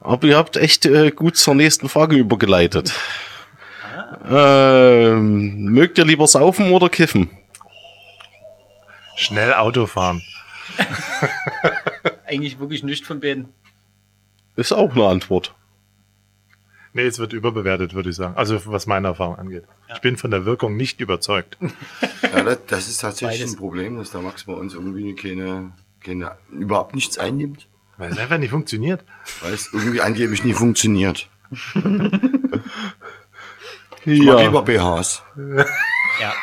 Aber 0.01 0.27
ihr 0.27 0.35
habt 0.35 0.57
echt 0.57 0.85
äh, 0.85 1.11
gut 1.11 1.37
zur 1.37 1.55
nächsten 1.55 1.87
Frage 1.87 2.17
übergeleitet. 2.17 2.91
Ähm, 4.29 5.63
mögt 5.63 5.97
ihr 5.97 6.03
lieber 6.03 6.27
saufen 6.27 6.71
oder 6.71 6.89
kiffen? 6.89 7.29
Schnell 9.15 9.53
Auto 9.53 9.85
fahren. 9.85 10.21
Eigentlich 12.25 12.59
wirklich 12.59 12.83
nichts 12.83 13.07
von 13.07 13.21
beiden. 13.21 13.47
Ist 14.57 14.73
auch 14.73 14.91
eine 14.93 15.05
Antwort. 15.05 15.55
Nee, 16.93 17.05
es 17.05 17.19
wird 17.19 17.33
überbewertet, 17.33 17.93
würde 17.93 18.09
ich 18.09 18.15
sagen. 18.15 18.35
Also 18.35 18.59
was 18.65 18.87
meine 18.87 19.09
Erfahrung 19.09 19.35
angeht. 19.37 19.63
Ich 19.93 20.01
bin 20.01 20.17
von 20.17 20.31
der 20.31 20.45
Wirkung 20.45 20.75
nicht 20.77 20.99
überzeugt. 21.01 21.57
Ja, 22.31 22.43
das, 22.43 22.59
das 22.67 22.87
ist 22.87 23.01
tatsächlich 23.01 23.39
Beides. 23.39 23.53
ein 23.55 23.57
Problem, 23.57 23.97
dass 23.97 24.11
der 24.11 24.21
Max 24.21 24.43
bei 24.43 24.53
uns 24.53 24.75
irgendwie 24.75 25.15
keine, 25.15 25.71
keine 26.03 26.37
überhaupt 26.51 26.93
nichts 26.93 27.17
einnimmt, 27.17 27.67
Weil 27.97 28.11
es 28.11 28.19
einfach 28.19 28.37
nicht 28.37 28.51
funktioniert. 28.51 29.03
weil 29.41 29.53
es 29.53 29.71
irgendwie 29.73 30.01
angeblich 30.01 30.43
nie 30.43 30.53
funktioniert. 30.53 31.27
Ich 34.05 34.19
mag 34.23 34.39
Ja, 34.39 34.41
lieber 34.45 34.61
BHs. 34.63 35.23
Ja, 36.21 36.33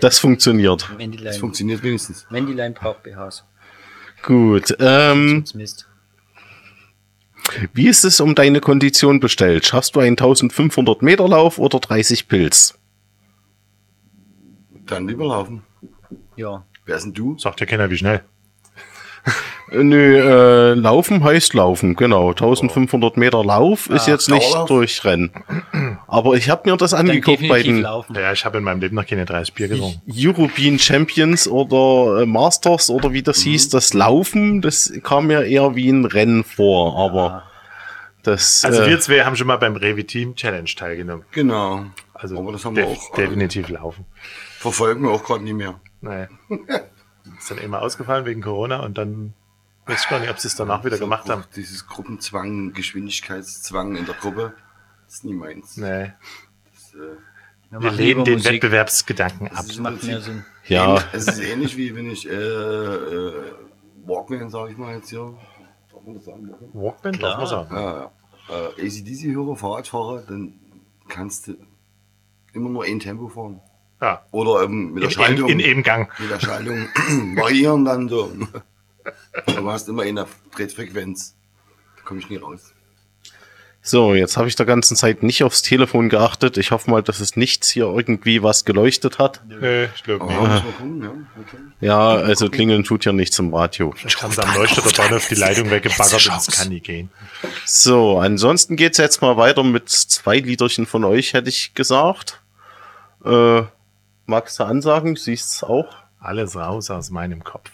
das 0.00 0.18
funktioniert. 0.18 0.82
Das 0.90 0.98
Wendylein. 0.98 1.38
funktioniert 1.38 1.82
wenigstens. 1.82 2.26
Wendylein 2.30 2.74
braucht 2.74 3.02
BHs. 3.04 3.44
Gut. 4.22 4.74
Ähm, 4.80 5.42
Das 5.44 5.54
Mist. 5.54 5.88
Wie 7.72 7.88
ist 7.88 8.04
es 8.04 8.20
um 8.20 8.34
deine 8.34 8.60
Kondition 8.60 9.20
bestellt? 9.20 9.66
Schaffst 9.66 9.96
du 9.96 10.00
einen 10.00 10.12
1500 10.12 11.02
Meter 11.02 11.28
Lauf 11.28 11.58
oder 11.58 11.78
30 11.78 12.28
Pilz? 12.28 12.78
Dann 14.86 15.08
lieber 15.08 15.26
laufen. 15.26 15.62
Ja. 16.36 16.66
Wer 16.84 16.96
ist 16.96 17.04
denn 17.04 17.14
du? 17.14 17.38
Sagt 17.38 17.60
ja 17.60 17.66
keiner, 17.66 17.90
wie 17.90 17.96
schnell. 17.96 18.22
Nö, 19.72 20.18
äh, 20.18 20.74
laufen 20.74 21.24
heißt 21.24 21.54
laufen, 21.54 21.96
genau. 21.96 22.28
1500 22.30 23.16
Meter 23.16 23.42
Lauf 23.44 23.88
ist 23.88 24.06
jetzt 24.06 24.28
nicht 24.28 24.44
Dauerlauf? 24.52 24.68
Durchrennen. 24.68 25.32
Aber 26.06 26.34
ich 26.34 26.48
habe 26.50 26.70
mir 26.70 26.76
das 26.76 26.94
angeguckt 26.94 27.48
bei 27.48 27.62
den 27.62 27.80
laufen. 27.80 28.14
Ja, 28.14 28.32
ich 28.32 28.44
habe 28.44 28.58
in 28.58 28.64
meinem 28.64 28.80
Leben 28.80 28.94
noch 28.94 29.06
keine 29.06 29.24
30 29.24 29.54
Bier 29.54 29.68
getrunken. 29.68 30.00
European 30.06 30.78
Champions 30.78 31.48
oder 31.48 32.22
äh, 32.22 32.26
Masters 32.26 32.90
oder 32.90 33.12
wie 33.12 33.22
das 33.22 33.38
Mhm. 33.38 33.50
hieß, 33.50 33.68
das 33.70 33.94
Laufen, 33.94 34.60
das 34.60 34.92
kam 35.02 35.26
mir 35.28 35.44
eher 35.44 35.74
wie 35.74 35.88
ein 35.88 36.04
Rennen 36.04 36.44
vor, 36.44 36.96
aber 36.98 37.44
das 38.22 38.64
Also 38.64 38.82
äh, 38.82 38.90
wir 38.90 39.00
zwei 39.00 39.24
haben 39.24 39.34
schon 39.36 39.46
mal 39.46 39.56
beim 39.56 39.76
Revi 39.76 40.04
Team 40.04 40.34
Challenge 40.36 40.70
teilgenommen. 40.76 41.24
Genau. 41.32 41.86
Also 42.12 42.38
Aber 42.38 42.52
das 42.52 42.64
haben 42.64 42.76
wir 42.76 42.84
def 42.86 42.98
auch, 42.98 43.18
äh, 43.18 43.22
definitiv 43.22 43.68
laufen. 43.70 44.04
Verfolgen 44.58 45.02
wir 45.02 45.10
auch 45.10 45.24
gerade 45.24 45.42
nicht 45.42 45.54
mehr. 45.54 45.80
Naja. 46.00 46.28
Ist 47.44 47.50
dann 47.50 47.58
immer 47.58 47.82
ausgefallen 47.82 48.24
wegen 48.24 48.40
Corona 48.40 48.80
und 48.80 48.96
dann 48.96 49.34
weiß 49.84 50.04
ich 50.04 50.08
gar 50.08 50.18
nicht, 50.18 50.30
ob 50.30 50.38
sie 50.38 50.48
es 50.48 50.56
danach 50.56 50.82
wieder 50.82 50.96
gemacht 50.96 51.28
haben. 51.28 51.44
Dieses 51.54 51.86
Gruppenzwang, 51.86 52.72
Geschwindigkeitszwang 52.72 53.96
in 53.96 54.06
der 54.06 54.14
Gruppe, 54.14 54.54
ist 55.06 55.26
nie 55.26 55.34
meins. 55.34 55.76
Nee. 55.76 56.14
Das, 56.72 56.94
äh, 56.94 57.16
Wir 57.68 57.82
Wir 57.82 57.90
lehnen 57.90 58.24
den 58.24 58.34
Musik. 58.38 58.50
Wettbewerbsgedanken 58.52 59.48
ab. 59.48 59.64
Das 59.66 59.76
macht 59.78 60.02
mehr 60.04 60.22
Sinn. 60.22 60.42
ja, 60.68 60.96
Es 61.12 61.28
ist 61.28 61.38
ähnlich 61.38 61.76
wie 61.76 61.94
wenn 61.94 62.10
ich 62.10 62.26
äh, 62.26 62.32
äh, 62.32 63.52
Walkman, 64.06 64.48
sag 64.48 64.70
ich 64.70 64.78
mal 64.78 64.94
jetzt 64.94 65.10
hier. 65.10 65.36
Darf 65.92 66.02
man 66.02 66.14
das 66.14 66.24
sagen? 66.24 66.48
Walkman? 66.48 66.82
Walkman, 66.82 67.18
darf 67.20 67.36
man 67.36 67.46
sagen. 67.46 67.74
Ja, 67.76 68.10
ja. 68.48 68.68
Äh, 68.78 68.86
ACDC-Hörer, 68.86 69.56
Fahrradfahrer, 69.56 70.22
dann 70.22 70.54
kannst 71.08 71.48
du 71.48 71.56
immer 72.54 72.70
nur 72.70 72.84
ein 72.84 73.00
Tempo 73.00 73.28
fahren. 73.28 73.60
Ja. 74.04 74.22
Oder 74.32 74.64
eben 74.64 74.92
mit 74.92 75.02
der 75.02 75.08
In, 75.08 75.14
Schaltung. 75.16 75.48
in, 75.48 75.60
in 75.60 75.66
Ebengang. 75.66 76.08
mit 76.18 76.30
der 76.30 76.38
Schaltung 76.40 76.88
variieren 77.36 77.84
dann 77.86 78.08
so. 78.08 78.30
Du 79.46 79.70
hast 79.70 79.88
immer 79.88 80.02
eine 80.04 80.26
Drehfrequenz. 80.54 81.34
Da 81.96 82.02
komme 82.04 82.20
ich 82.20 82.28
nie 82.30 82.36
raus. 82.38 82.72
so, 83.82 84.14
jetzt 84.14 84.36
habe 84.38 84.48
ich 84.48 84.56
der 84.56 84.64
ganzen 84.64 84.96
Zeit 84.96 85.22
nicht 85.22 85.42
aufs 85.44 85.60
Telefon 85.60 86.08
geachtet. 86.08 86.56
Ich 86.56 86.70
hoffe 86.70 86.90
mal, 86.90 87.02
dass 87.02 87.20
es 87.20 87.36
nichts 87.36 87.68
hier 87.68 87.84
irgendwie 87.84 88.42
was 88.42 88.64
geleuchtet 88.64 89.18
hat. 89.18 89.42
Nee, 89.46 89.84
ich 89.94 90.02
glaube 90.04 90.24
nicht. 90.26 90.64
gucken, 90.64 91.02
ja. 91.02 91.10
Okay. 91.10 91.56
Ja, 91.80 92.08
also 92.14 92.48
klingeln 92.48 92.84
tut 92.84 93.04
ja 93.04 93.12
nichts 93.12 93.38
im 93.38 93.52
Radio. 93.52 93.94
Ich 94.06 94.22
haben 94.22 94.32
sie 94.32 94.42
am 94.42 94.54
Leuchter 94.54 94.82
der 94.82 95.16
auf 95.16 95.28
die 95.28 95.34
Leitung 95.34 95.70
weggebaggert 95.70 96.26
und 96.26 96.36
es 96.36 96.46
kann 96.46 96.68
nie 96.70 96.80
gehen. 96.80 97.10
So, 97.66 98.18
ansonsten 98.18 98.76
geht's 98.76 98.96
jetzt 98.98 99.20
mal 99.20 99.36
weiter 99.36 99.62
mit 99.64 99.88
zwei 99.90 100.38
Liederchen 100.38 100.86
von 100.86 101.04
euch, 101.04 101.34
hätte 101.34 101.48
ich 101.50 101.74
gesagt. 101.74 102.40
Äh, 103.24 103.62
magst 104.26 104.58
du 104.58 104.64
ansagen? 104.64 105.16
Siehst 105.16 105.50
es 105.56 105.62
auch? 105.64 105.94
Alles 106.20 106.56
raus 106.56 106.90
aus 106.90 107.10
meinem 107.10 107.44
Kopf. 107.44 107.70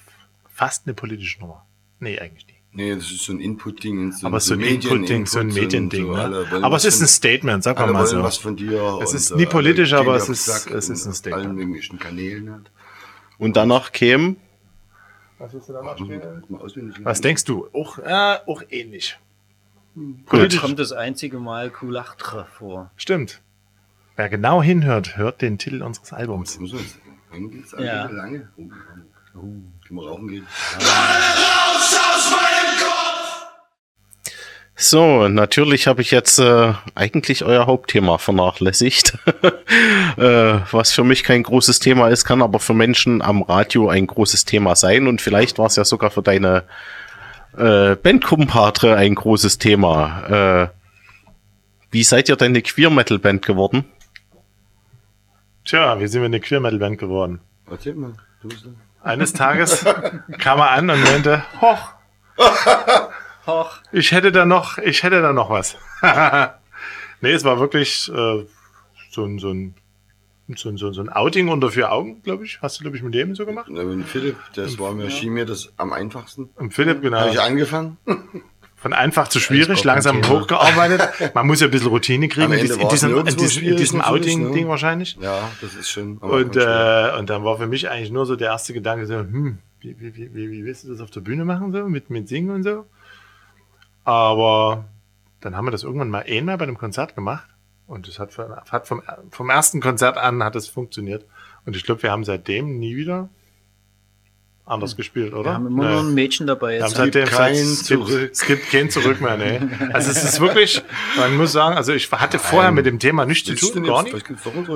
Fast 0.53 0.87
eine 0.87 0.95
politische 0.95 1.41
Nummer. 1.41 1.65
Nee, 2.01 2.19
eigentlich 2.19 2.47
nicht. 2.47 2.59
Nee, 2.73 2.95
das 2.95 3.11
ist 3.11 3.25
so 3.25 3.33
ein 3.33 3.41
Input-Ding. 3.41 4.13
So 4.13 4.27
Aber 4.27 4.39
so 4.39 4.55
ein 4.55 4.61
Input-Ding, 4.61 5.27
so 5.27 5.41
ein 5.41 5.49
Mediending. 5.49 6.07
so 6.07 6.13
ne? 6.13 6.47
Aber 6.63 6.77
es 6.77 6.85
ist 6.85 7.01
ein 7.01 7.09
Statement, 7.09 7.65
sag 7.65 7.79
mal 7.79 8.07
so. 8.07 8.23
was 8.23 8.39
von 8.39 8.57
dir. 8.57 9.01
Es 9.03 9.13
ist 9.13 9.33
äh, 9.33 9.37
nie 9.37 9.47
politisch, 9.47 9.93
aber 9.93 10.15
es 10.17 10.29
ist- 10.29 10.49
es 10.49 10.89
ist 10.89 11.05
in 11.05 11.11
ein 11.11 11.15
Statement. 11.15 11.47
Allen 11.47 11.57
möglichen 11.57 11.99
Kanälen 11.99 12.53
hat. 12.53 12.71
Und 13.39 13.57
danach 13.57 13.91
kämen 13.91 14.37
Was, 15.39 15.53
willst 15.53 15.69
du 15.69 15.73
da 15.73 15.83
Mal 15.83 16.61
auswendig 16.61 16.97
Was 17.05 17.21
denkst 17.21 17.45
du? 17.45 17.69
Auch, 17.73 17.99
äh, 17.99 18.39
auch 18.47 18.63
ähnlich. 18.71 19.19
Jetzt 20.33 20.59
kommt 20.61 20.79
das 20.79 20.93
einzige 20.93 21.39
Mal 21.41 21.71
Kulachtre 21.71 22.47
vor. 22.57 22.91
Stimmt. 22.97 23.41
Wer 24.17 24.29
genau 24.29 24.63
hinhört, 24.63 25.17
hört 25.17 25.41
den 25.41 25.59
Titel 25.59 25.83
unseres 25.83 26.13
Albums. 26.13 26.59
Ja. 27.79 28.07
lange? 28.07 28.49
Oh, 28.57 28.63
oh, 29.37 29.41
können 29.41 30.01
wir 30.01 30.09
rauchen 30.09 30.29
gehen? 30.29 30.47
So, 34.83 35.29
natürlich 35.29 35.87
habe 35.87 36.01
ich 36.01 36.11
jetzt 36.11 36.39
äh, 36.39 36.73
eigentlich 36.95 37.45
euer 37.45 37.67
Hauptthema 37.67 38.17
vernachlässigt. 38.17 39.19
äh, 40.17 40.59
was 40.71 40.93
für 40.93 41.05
mich 41.05 41.23
kein 41.23 41.43
großes 41.43 41.81
Thema 41.81 42.09
ist, 42.09 42.25
kann 42.25 42.41
aber 42.41 42.59
für 42.61 42.73
Menschen 42.73 43.21
am 43.21 43.43
Radio 43.43 43.91
ein 43.91 44.07
großes 44.07 44.47
Thema 44.47 44.77
sein. 44.77 45.07
Und 45.07 45.21
vielleicht 45.21 45.59
war 45.59 45.67
es 45.67 45.77
ja 45.77 45.85
sogar 45.85 46.11
für 46.11 46.23
deine 46.23 46.65
äh, 47.59 47.95
Bandkumpatre 47.95 48.97
ein 48.97 49.15
großes 49.15 49.59
Thema. 49.59 50.71
Äh, 50.73 50.77
wie 51.91 52.03
seid 52.03 52.31
ihr 52.31 52.37
denn 52.37 52.53
eine 52.53 52.63
Queer-Metal-Band 52.63 53.45
geworden? 53.45 53.85
Tja, 55.71 56.01
wie 56.01 56.09
sind 56.09 56.23
wir 56.23 56.27
eine 56.27 56.41
Queer 56.41 56.59
Metal 56.59 56.81
Band 56.81 56.99
geworden? 56.99 57.39
Erzähl 57.71 57.95
mal. 57.95 58.15
Du. 58.43 58.49
Eines 59.05 59.33
Tages 59.33 59.85
kam 60.39 60.59
er 60.59 60.73
an 60.73 60.91
und 60.91 61.01
meinte, 61.01 61.45
hoch, 61.61 61.93
Hoch. 63.47 63.77
ich 63.93 64.11
hätte 64.11 64.33
da 64.33 64.45
noch, 64.45 64.79
ich 64.79 65.05
hätte 65.05 65.23
da 65.23 65.33
noch 65.33 65.49
was. 65.49 65.77
nee, 67.21 67.31
es 67.31 67.45
war 67.45 67.61
wirklich 67.61 68.11
äh, 68.13 68.47
so, 69.13 69.25
ein, 69.25 69.39
so, 69.39 69.51
ein, 69.51 69.77
so, 70.57 70.77
so, 70.77 70.93
so 70.93 71.03
ein 71.03 71.09
Outing 71.09 71.47
unter 71.47 71.71
vier 71.71 71.93
Augen, 71.93 72.21
glaube 72.25 72.45
ich. 72.45 72.61
Hast 72.61 72.81
du, 72.81 72.83
glaube 72.83 72.97
ich, 72.97 73.05
mit 73.05 73.15
dem 73.15 73.37
so 73.37 73.47
gemacht? 73.47 73.69
Na, 73.71 73.85
mit 73.85 74.09
Philipp, 74.09 74.39
das 74.57 74.77
war 74.81 74.93
mir, 74.93 75.09
schien 75.09 75.35
mir 75.35 75.47
das 75.47 75.73
am 75.77 75.93
einfachsten. 75.93 76.51
Und 76.57 76.75
Philipp, 76.75 77.01
genau. 77.01 77.21
Habe 77.21 77.31
ich 77.31 77.41
angefangen. 77.41 77.97
Von 78.81 78.95
einfach 78.95 79.29
zu 79.29 79.41
schwierig, 79.41 79.85
langsam 79.85 80.27
hochgearbeitet. 80.27 81.35
Man 81.35 81.47
muss 81.47 81.61
ja 81.61 81.67
ein 81.67 81.71
bisschen 81.71 81.89
Routine 81.89 82.29
kriegen 82.29 82.51
in, 82.53 82.61
in 82.61 82.89
diesem, 82.89 83.15
in 83.27 83.37
diesem, 83.37 83.63
in 83.63 83.77
diesem 83.77 84.01
Outing-Ding 84.01 84.65
ne? 84.65 84.69
wahrscheinlich. 84.71 85.19
Ja, 85.21 85.51
das 85.61 85.75
ist 85.75 85.91
schon. 85.91 86.17
am 86.23 86.31
Und, 86.31 86.57
äh, 86.57 87.13
und 87.19 87.29
dann 87.29 87.45
war 87.45 87.59
für 87.59 87.67
mich 87.67 87.91
eigentlich 87.91 88.11
nur 88.11 88.25
so 88.25 88.37
der 88.37 88.49
erste 88.49 88.73
Gedanke 88.73 89.05
so, 89.07 89.19
hm, 89.19 89.59
wie, 89.81 90.01
wie, 90.01 90.17
wie, 90.17 90.35
wie, 90.35 90.51
wie 90.51 90.65
willst 90.65 90.85
du 90.85 90.89
das 90.89 91.03
auf 91.03 91.11
der 91.11 91.21
Bühne 91.21 91.45
machen, 91.45 91.73
so, 91.73 91.87
mit, 91.89 92.09
mit 92.09 92.27
Singen 92.29 92.51
und 92.51 92.63
so? 92.63 92.87
Aber 94.05 94.87
dann 95.41 95.57
haben 95.57 95.67
wir 95.67 95.71
das 95.73 95.83
irgendwann 95.83 96.09
mal 96.11 96.25
einmal 96.27 96.57
bei 96.57 96.65
einem 96.65 96.79
Konzert 96.79 97.15
gemacht 97.15 97.49
und 97.87 98.09
es 98.09 98.19
hat, 98.19 98.33
von- 98.33 98.51
hat 98.71 98.89
vom, 98.89 99.03
vom 99.31 99.51
ersten 99.51 99.81
Konzert 99.81 100.17
an 100.17 100.43
hat 100.43 100.57
es 100.57 100.69
funktioniert. 100.69 101.25
Und 101.67 101.77
ich 101.77 101.85
glaube, 101.85 102.03
wir 102.03 102.11
haben 102.11 102.25
seitdem 102.25 102.79
nie 102.79 102.97
wieder 102.97 103.29
anders 104.71 104.97
gespielt, 104.97 105.33
oder? 105.35 105.51
Wir 105.51 105.55
haben 105.55 105.67
immer 105.67 105.85
nur 105.91 106.03
Nee. 106.03 106.09
ein 106.09 106.15
Mädchen 106.15 106.47
dabei 106.47 106.77
jetzt. 106.79 106.97
seitdem 106.97 107.27
kein 107.27 107.55
es 107.55 107.87
gibt, 107.89 108.07
Zurück. 108.07 108.31
es 108.33 108.47
gibt 108.47 108.71
kein 108.71 108.91
Zurück 108.91 109.21
mehr, 109.21 109.37
nee. 109.37 109.61
Also 109.93 110.11
es 110.11 110.23
ist 110.25 110.41
wirklich, 110.41 110.83
man 111.19 111.37
muss 111.37 111.53
sagen, 111.53 111.77
also 111.77 111.93
ich 111.93 112.11
hatte 112.13 112.39
vorher 112.39 112.71
mit 112.73 112.87
dem 112.87 112.99
Thema 112.99 113.27
nichts 113.27 113.47
zu 113.49 113.73
tun, 113.73 113.83
gar 113.85 114.03
nicht. 114.03 114.15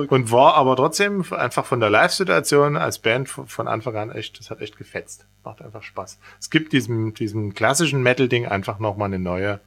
Und 0.09 0.31
war 0.31 0.55
aber 0.55 0.75
trotzdem 0.75 1.23
einfach 1.31 1.65
von 1.65 1.79
der 1.79 1.89
Live-Situation 1.89 2.77
als 2.77 2.99
Band 2.99 3.29
von 3.29 3.47
von 3.47 3.67
Anfang 3.67 3.95
an 3.95 4.11
echt, 4.11 4.39
das 4.39 4.49
hat 4.49 4.61
echt 4.61 4.77
gefetzt. 4.77 5.25
Macht 5.43 5.61
einfach 5.61 5.81
Spaß. 5.83 6.19
Es 6.39 6.49
gibt 6.49 6.73
diesem, 6.73 7.13
diesem 7.13 7.53
klassischen 7.53 8.03
Metal-Ding 8.03 8.45
einfach 8.47 8.79
nochmal 8.79 9.07
eine 9.07 9.19
neue, 9.19 9.59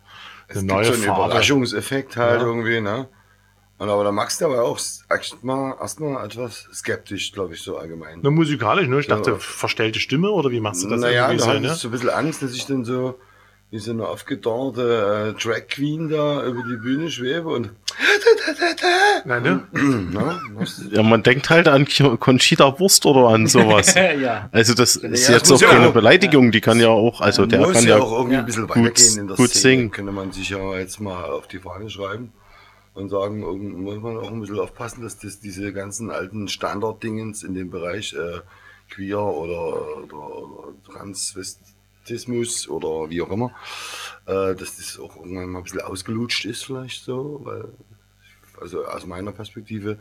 eine 0.49 0.59
Es 0.59 0.63
neue 0.63 0.83
gibt 0.83 0.87
so 0.87 0.93
einen 0.95 1.05
Farbe. 1.05 1.25
Überraschungseffekt 1.31 2.17
halt 2.17 2.41
Ja. 2.41 2.47
irgendwie, 2.47 2.81
ne? 2.81 3.09
Und 3.79 3.89
aber 3.89 4.03
da 4.03 4.11
magst 4.11 4.41
du 4.41 4.47
aber 4.47 4.63
auch 4.65 4.79
erstmal 5.09 5.77
erstmal 5.81 6.27
etwas 6.27 6.67
skeptisch, 6.75 7.33
glaube 7.33 7.55
ich, 7.55 7.63
so 7.63 7.77
allgemein. 7.79 8.21
Nur 8.23 8.33
musikalisch, 8.33 8.89
ne? 8.89 8.99
Ich 8.99 9.07
dachte, 9.07 9.31
Ja. 9.31 9.37
verstellte 9.39 10.01
Stimme 10.01 10.31
oder 10.31 10.51
wie 10.51 10.61
machst 10.61 10.83
du 10.83 10.89
das 10.89 11.01
naja, 11.01 11.33
da 11.33 11.39
so, 11.39 11.47
hatte 11.47 11.61
ne? 11.61 11.69
ich 11.69 11.75
so 11.75 11.89
ein 11.89 11.91
bisschen 11.93 12.11
Angst, 12.11 12.43
dass 12.43 12.53
ich 12.55 12.67
dann 12.67 12.85
so 12.85 13.19
wie 13.71 13.79
so 13.79 13.91
eine 13.93 14.09
aufgedauerte 14.09 15.35
äh, 15.37 15.41
Drag 15.43 15.69
Queen 15.69 16.09
da 16.09 16.43
über 16.45 16.63
die 16.69 16.77
Bühne 16.77 17.11
schwebe 17.11 17.49
und 17.51 17.71
Nein, 19.25 19.43
ne? 19.43 19.67
Ja, 20.91 21.03
man 21.03 21.23
denkt 21.23 21.51
halt 21.51 21.69
an 21.69 21.87
Conchita 22.19 22.79
Wurst 22.81 23.05
oder 23.07 23.29
an 23.29 23.47
sowas. 23.47 23.95
ja. 24.21 24.49
Also 24.53 24.75
das 24.75 24.97
ist 24.97 25.29
jetzt 25.29 25.53
auch 25.53 25.61
keine 25.61 25.89
auch- 25.89 25.93
Beleidigung, 25.93 26.51
die 26.51 26.61
kann 26.61 26.81
ja 26.81 26.89
auch, 26.89 27.21
also 27.21 27.47
der 27.47 27.61
muss 27.61 27.73
kann 27.75 27.85
ja 27.85 27.99
ja 27.99 28.03
auch 28.03 28.13
irgendwie 28.13 28.37
ein 28.39 28.47
bisschen 28.47 28.67
gut- 28.67 28.77
weitergehen 28.77 29.19
in 29.19 29.27
der 29.29 29.37
gut 29.37 29.51
Szene. 29.51 29.61
singen. 29.77 29.91
Könnte 29.91 30.13
man 30.13 30.33
sich 30.33 30.49
ja 30.51 30.79
jetzt 30.79 31.01
mal 31.01 31.25
auf 31.25 31.47
die 31.47 31.59
Fahne 31.59 31.91
schreiben 31.91 32.33
und 32.99 33.09
sagen, 33.09 33.43
irgend- 33.43 33.79
muss 33.79 33.99
man 33.99 34.19
auch 34.19 34.31
ein 34.31 34.41
bisschen 34.41 34.59
aufpassen, 34.59 35.03
dass 35.03 35.19
das 35.19 35.41
diese 35.41 35.73
ganzen 35.73 36.11
alten 36.11 36.49
Standarddingens 36.49 37.43
in 37.43 37.55
dem 37.55 37.71
Bereich 37.71 38.13
äh, 38.15 38.41
Queer 38.91 39.21
oder, 39.21 39.99
oder, 39.99 40.41
oder 40.41 40.75
Transvestismus 40.93 42.69
oder 42.69 43.09
wie 43.11 43.23
auch 43.23 43.31
immer, 43.31 43.53
äh, 44.27 44.55
dass 44.55 44.77
das 44.77 44.99
auch 44.99 45.17
irgendwann 45.17 45.51
mal 45.51 45.59
ein 45.59 45.65
bisschen 45.65 45.83
ausgelutscht 45.83 46.45
ist 46.45 46.65
vielleicht 46.65 47.05
so, 47.05 47.41
weil 47.45 47.69
also 48.61 48.85
aus 48.85 49.07
meiner 49.07 49.31
Perspektive 49.31 49.99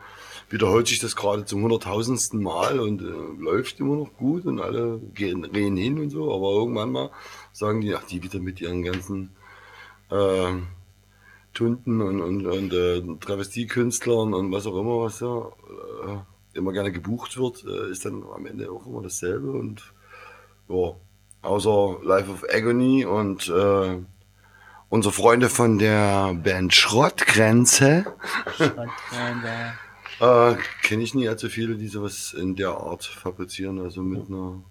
wiederholt 0.50 0.88
sich 0.88 1.00
das 1.00 1.16
gerade 1.16 1.46
zum 1.46 1.62
hunderttausendsten 1.62 2.42
Mal 2.42 2.80
und 2.80 3.02
äh, 3.04 3.40
läuft 3.40 3.80
immer 3.80 3.96
noch 3.96 4.14
gut 4.18 4.46
und 4.46 4.60
alle 4.60 5.00
gehen, 5.14 5.52
gehen 5.52 5.78
hin 5.78 6.00
und 6.00 6.10
so, 6.10 6.34
aber 6.34 6.54
irgendwann 6.54 6.92
mal 6.92 7.12
sagen 7.54 7.82
die, 7.82 7.94
ach, 7.94 8.04
die 8.06 8.24
wieder 8.24 8.40
mit 8.40 8.60
ihren 8.60 8.82
ganzen 8.82 9.30
äh, 10.10 10.54
Tunden 11.58 12.02
und, 12.02 12.22
und, 12.22 12.46
und 12.46 12.72
äh, 12.72 13.02
Travestiekünstlern 13.20 14.36
und 14.36 14.52
was 14.52 14.68
auch 14.68 14.80
immer, 14.80 15.02
was 15.02 15.18
da 15.18 15.52
äh, 16.06 16.58
immer 16.58 16.72
gerne 16.72 16.92
gebucht 16.92 17.36
wird, 17.36 17.66
äh, 17.66 17.90
ist 17.90 18.06
dann 18.06 18.24
am 18.24 18.46
Ende 18.46 18.70
auch 18.72 18.86
immer 18.86 19.02
dasselbe. 19.02 19.50
Und 19.50 19.82
ja, 20.70 20.94
außer 21.42 21.98
Life 22.04 22.30
of 22.30 22.46
Agony 22.54 23.06
und 23.06 23.50
äh, 23.50 23.98
unsere 24.90 25.12
Freunde 25.12 25.50
von 25.50 25.80
der 25.80 26.36
Band 26.36 26.76
Schrottgrenze 26.76 28.06
äh, 30.20 30.56
kenne 30.84 31.04
ich 31.04 31.16
nie 31.16 31.28
allzu 31.28 31.50
viele, 31.50 31.76
die 31.76 31.88
sowas 31.88 32.34
in 32.34 32.56
der 32.56 32.78
Art 32.78 33.04
fabrizieren, 33.04 33.80
also 33.80 34.04
mit 34.04 34.30
einer 34.30 34.62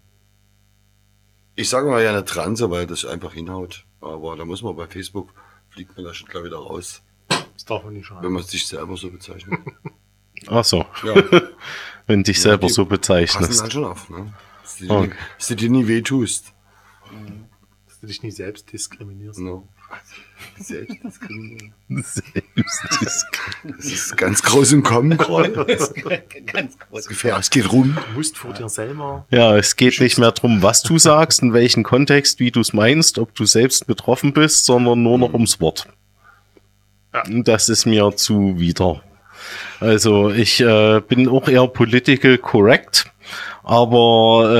ich 1.57 1.69
sage 1.69 1.89
mal 1.89 2.03
ja 2.03 2.11
eine 2.11 2.25
Transe, 2.25 2.71
weil 2.71 2.87
das 2.87 3.05
einfach 3.07 3.33
hinhaut. 3.33 3.87
Aber 4.01 4.37
da 4.37 4.45
muss 4.45 4.63
man 4.63 4.77
bei 4.77 4.87
Facebook, 4.87 5.33
fliegt 5.77 5.95
man 5.97 6.07
da 6.07 6.15
schon 6.15 6.27
gleich 6.29 6.45
wieder 6.45 6.57
raus, 6.57 7.03
Das 7.29 7.65
darf 7.67 7.85
man 7.85 7.93
nicht 7.93 8.11
wenn 8.11 8.17
schreiben. 8.19 8.33
man 8.33 8.43
sich 8.43 8.67
selber 8.67 8.97
so 8.97 9.11
bezeichnet. 9.11 9.61
Ach 10.49 10.65
so, 10.65 10.87
Ja, 11.05 11.15
wenn 12.07 12.23
dich 12.23 12.41
selber 12.41 12.67
die 12.67 12.73
so 12.73 12.85
passen 12.87 12.89
bezeichnest. 12.97 13.61
dann 13.61 13.71
schon 13.71 13.85
auf, 13.85 14.09
ne? 14.09 14.33
Dass 14.63 14.77
du 14.79 14.85
dir, 14.87 14.91
Okay. 14.91 15.07
nie- 15.09 15.15
dass 15.39 15.47
du 15.49 15.55
dir 15.57 15.71
nie 15.71 15.87
wehtust. 15.87 16.55
Dass 17.87 18.01
du 18.01 18.07
dich 18.07 18.23
nicht 18.23 18.37
selbst 18.37 18.73
diskriminierst. 18.73 19.39
No. 19.39 19.69
Selbstdiskriminierung. 20.59 21.73
Selbstdisk- 21.91 23.39
Das 23.65 23.85
ist 23.85 24.17
ganz 24.17 24.43
groß 24.43 24.73
im 24.73 24.83
Kommen 24.83 25.17
gerade. 25.19 25.51
Ganz 26.53 26.79
groß. 26.79 27.07
Gefähr, 27.09 27.37
es 27.39 27.51
geht 27.51 27.71
rum. 27.73 27.97
Du 28.11 28.17
musst 28.17 28.39
vor 28.39 28.53
dir 28.55 28.69
selber. 28.69 29.27
Ja, 29.31 29.57
es 29.57 29.77
geht 29.77 30.01
nicht 30.01 30.19
mehr 30.19 30.33
drum, 30.33 30.63
was 30.63 30.83
du 30.83 30.99
sagst, 30.99 31.43
in 31.43 31.53
welchem 31.53 31.83
Kontext, 31.83 32.41
wie 32.41 32.51
du 32.51 32.61
es 32.61 32.73
meinst, 32.73 33.19
ob 33.19 33.35
du 33.35 33.45
selbst 33.45 33.87
betroffen 33.87 34.33
bist, 34.33 34.65
sondern 34.65 35.03
nur 35.03 35.19
noch 35.19 35.33
ums 35.35 35.61
Wort. 35.61 35.89
Ja. 37.13 37.23
Und 37.25 37.47
Das 37.47 37.69
ist 37.69 37.85
mir 37.87 38.15
zuwider. 38.17 39.03
Also 39.81 40.31
ich 40.31 40.61
äh, 40.61 41.01
bin 41.07 41.29
auch 41.29 41.49
eher 41.49 41.67
political 41.69 42.39
correct, 42.39 43.13
aber 43.63 44.51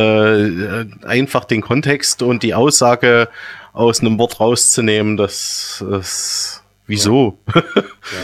äh, 1.03 1.07
einfach 1.07 1.45
den 1.45 1.63
Kontext 1.63 2.23
und 2.23 2.43
die 2.43 2.55
Aussage 2.55 3.29
aus 3.77 4.01
einem 4.01 4.19
Wort 4.19 4.41
rauszunehmen, 4.41 5.17
das 5.17 5.85
ist 6.01 6.63
wieso? 6.87 7.39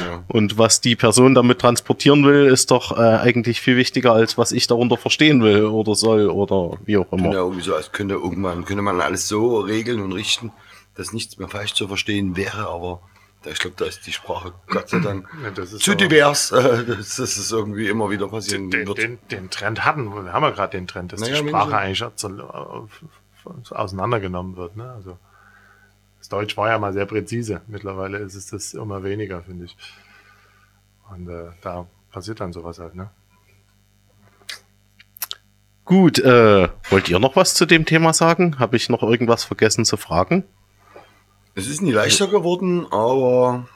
Ja. 0.00 0.22
Und 0.28 0.58
was 0.58 0.80
die 0.80 0.94
Person 0.94 1.34
damit 1.34 1.58
transportieren 1.60 2.24
will, 2.24 2.46
ist 2.46 2.70
doch 2.70 2.96
äh, 2.96 3.00
eigentlich 3.00 3.60
viel 3.60 3.76
wichtiger, 3.76 4.12
als 4.12 4.38
was 4.38 4.52
ich 4.52 4.68
darunter 4.68 4.96
verstehen 4.96 5.42
will 5.42 5.64
oder 5.64 5.96
soll 5.96 6.30
oder 6.30 6.78
wie 6.84 6.96
auch 6.98 7.10
Ja, 7.10 7.18
immer. 7.18 7.32
irgendwie 7.34 7.62
so, 7.62 7.74
als 7.74 7.90
könnte 7.90 8.14
irgendwann, 8.14 8.64
könnte 8.64 8.82
man 8.82 9.00
alles 9.00 9.26
so 9.26 9.58
regeln 9.58 10.00
und 10.00 10.12
richten, 10.12 10.52
dass 10.94 11.12
nichts 11.12 11.36
mehr 11.36 11.48
falsch 11.48 11.74
zu 11.74 11.88
verstehen 11.88 12.36
wäre, 12.36 12.68
aber 12.68 13.00
da, 13.42 13.50
ich 13.50 13.58
glaube, 13.58 13.74
da 13.76 13.86
ist 13.86 14.06
die 14.06 14.12
Sprache 14.12 14.52
Gott 14.68 14.88
sei 14.88 15.00
Dank 15.00 15.26
Ja, 15.42 15.50
das 15.50 15.72
ist 15.72 15.82
zu 15.82 15.96
divers, 15.96 16.52
äh, 16.52 16.84
dass, 16.86 17.16
dass 17.16 17.36
es 17.36 17.50
irgendwie 17.50 17.88
immer 17.88 18.08
wieder 18.08 18.28
passieren 18.28 18.70
Den, 18.70 18.86
wird. 18.86 18.98
den, 18.98 19.18
den 19.32 19.50
Trend 19.50 19.84
hatten 19.84 20.14
wir. 20.14 20.26
Wir 20.26 20.32
haben 20.32 20.44
ja 20.44 20.50
gerade 20.50 20.78
den 20.78 20.86
Trend, 20.86 21.12
dass 21.12 21.18
Naja, 21.18 21.42
die 21.42 21.48
Sprache 21.48 21.76
eigentlich 21.76 22.04
aus- 22.04 23.72
auseinandergenommen 23.72 24.56
wird. 24.56 24.76
Ne? 24.76 24.88
Also 24.92 25.10
das 25.10 25.18
Deutsch 26.32 26.56
war 26.56 26.70
ja 26.70 26.78
mal 26.78 26.92
sehr 26.92 27.06
präzise. 27.06 27.60
Mittlerweile 27.66 28.18
ist 28.18 28.34
es 28.34 28.46
das 28.46 28.74
immer 28.74 29.04
weniger, 29.04 29.42
finde 29.42 29.66
ich. 29.66 29.76
Und 31.10 31.28
äh, 31.28 31.50
da 31.60 31.86
passiert 32.10 32.40
dann 32.40 32.52
sowas 32.52 32.78
halt. 32.78 32.94
Ne? 32.94 33.10
Gut, 35.84 36.18
äh, 36.20 36.68
wollt 36.90 37.08
ihr 37.08 37.18
noch 37.18 37.36
was 37.36 37.54
zu 37.54 37.66
dem 37.66 37.84
Thema 37.84 38.14
sagen? 38.14 38.58
Habe 38.58 38.76
ich 38.76 38.88
noch 38.88 39.02
irgendwas 39.02 39.44
vergessen 39.44 39.84
zu 39.84 39.96
fragen? 39.96 40.44
Es 41.54 41.66
ist 41.66 41.82
nie 41.82 41.92
leichter 41.92 42.28
geworden, 42.28 42.86
aber 42.90 43.68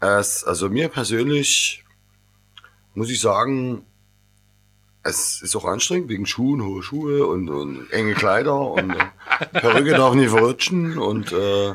es, 0.00 0.44
also 0.44 0.68
mir 0.68 0.88
persönlich 0.88 1.84
muss 2.94 3.08
ich 3.08 3.20
sagen, 3.20 3.86
es 5.02 5.42
ist 5.42 5.56
auch 5.56 5.64
anstrengend 5.64 6.08
wegen 6.08 6.26
Schuhen, 6.26 6.62
hohe 6.62 6.82
Schuhe 6.82 7.26
und, 7.26 7.48
und 7.48 7.90
enge 7.90 8.14
Kleider 8.14 8.58
und 8.58 8.90
äh, 8.90 9.60
Perücke 9.60 9.90
darf 9.90 10.14
nie 10.14 10.28
verrutschen 10.28 10.98
und 10.98 11.32
äh, 11.32 11.74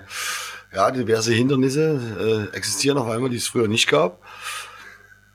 ja, 0.73 0.91
diverse 0.91 1.33
Hindernisse 1.33 2.49
äh, 2.51 2.55
existieren 2.55 2.97
auf 2.97 3.07
einmal, 3.07 3.29
die 3.29 3.37
es 3.37 3.47
früher 3.47 3.67
nicht 3.67 3.89
gab. 3.89 4.21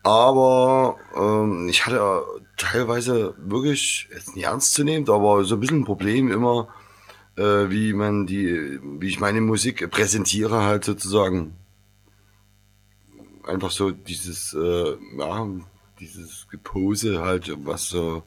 Aber 0.03 0.97
ähm, 1.17 1.69
ich 1.69 1.87
hatte 1.87 2.23
teilweise 2.57 3.35
wirklich, 3.39 4.09
jetzt 4.13 4.35
nicht 4.35 4.47
ernst 4.47 4.75
zu 4.75 4.85
nehmen, 4.85 5.09
aber 5.09 5.45
so 5.45 5.57
ein 5.57 5.61
bisschen 5.61 5.81
ein 5.81 5.85
Problem 5.85 6.31
immer, 6.31 6.69
äh, 7.37 7.71
wie 7.71 7.93
man 7.93 8.27
die, 8.27 8.81
wie 8.83 9.09
ich 9.09 9.21
meine 9.21 9.41
Musik 9.41 9.91
präsentiere, 9.91 10.63
halt 10.65 10.85
sozusagen. 10.85 11.55
Einfach 13.45 13.71
so 13.71 13.91
dieses, 13.91 14.55
äh, 14.55 14.97
ja, 15.19 15.47
dieses 16.01 16.49
Gepose 16.49 17.21
halt, 17.21 17.53
was 17.65 17.89
so 17.89 18.23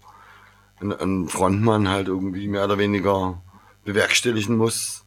ein, 0.80 0.92
ein 0.92 1.28
Frontmann 1.28 1.88
halt 1.88 2.08
irgendwie 2.08 2.48
mehr 2.48 2.66
oder 2.66 2.78
weniger 2.78 3.42
bewerkstelligen 3.86 4.58
muss. 4.58 5.06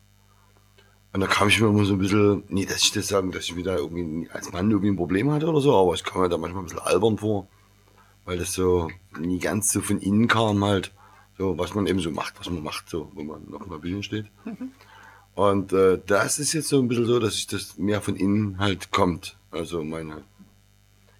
Und 1.12 1.20
da 1.20 1.26
kam 1.26 1.48
ich 1.48 1.60
mir 1.60 1.68
immer 1.68 1.84
so 1.84 1.94
ein 1.94 1.98
bisschen, 1.98 2.42
nee, 2.48 2.66
dass 2.66 2.82
ich 2.82 2.92
das 2.92 3.08
sagen, 3.08 3.30
dass 3.30 3.44
ich 3.44 3.56
wieder 3.56 3.76
irgendwie 3.78 4.28
als 4.30 4.50
Mann 4.52 4.70
irgendwie 4.70 4.90
ein 4.90 4.96
Problem 4.96 5.30
hatte 5.30 5.46
oder 5.46 5.60
so, 5.60 5.76
aber 5.76 5.94
ich 5.94 6.02
kam 6.02 6.22
mir 6.22 6.28
da 6.28 6.38
manchmal 6.38 6.62
ein 6.62 6.66
bisschen 6.66 6.80
albern 6.80 7.18
vor, 7.18 7.46
weil 8.24 8.38
das 8.38 8.52
so 8.52 8.90
nie 9.18 9.38
ganz 9.38 9.72
so 9.72 9.80
von 9.80 10.00
innen 10.00 10.26
kam 10.26 10.64
halt. 10.64 10.92
So, 11.36 11.58
was 11.58 11.74
man 11.74 11.86
eben 11.88 11.98
so 11.98 12.10
macht, 12.12 12.38
was 12.38 12.48
man 12.48 12.62
macht, 12.62 12.88
so, 12.88 13.10
wenn 13.16 13.26
man 13.26 13.54
auf 13.54 13.66
einer 13.66 13.78
Bühne 13.78 14.04
steht. 14.04 14.26
Und 15.34 15.72
äh, 15.72 16.00
das 16.06 16.38
ist 16.38 16.52
jetzt 16.52 16.68
so 16.68 16.78
ein 16.78 16.86
bisschen 16.86 17.06
so, 17.06 17.18
dass 17.18 17.34
ich 17.34 17.48
das 17.48 17.76
mehr 17.76 18.00
von 18.00 18.14
innen 18.14 18.58
halt 18.58 18.92
kommt. 18.92 19.36
Also 19.50 19.82
meine, 19.82 20.22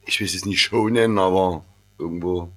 ich 0.07 0.21
will 0.21 0.27
es 0.27 0.45
nicht 0.45 0.61
Show 0.61 0.89
nennen, 0.89 1.19
aber 1.19 1.65
irgendwo 1.99 2.51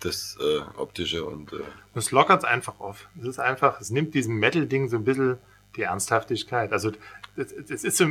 das 0.00 0.36
äh, 0.40 0.60
Optische 0.78 1.24
und 1.24 1.52
äh, 1.52 1.60
Das 1.94 2.10
lockert 2.10 2.42
es 2.42 2.44
einfach 2.44 2.78
auf. 2.80 3.08
Es 3.20 3.26
ist 3.26 3.38
einfach, 3.38 3.80
es 3.80 3.90
nimmt 3.90 4.14
diesem 4.14 4.36
Metal-Ding 4.36 4.88
so 4.88 4.96
ein 4.96 5.04
bisschen 5.04 5.38
die 5.76 5.82
Ernsthaftigkeit. 5.82 6.72
Also 6.72 6.92
das, 7.36 7.54
das 7.68 7.84
ist 7.84 7.96
so, 7.96 8.06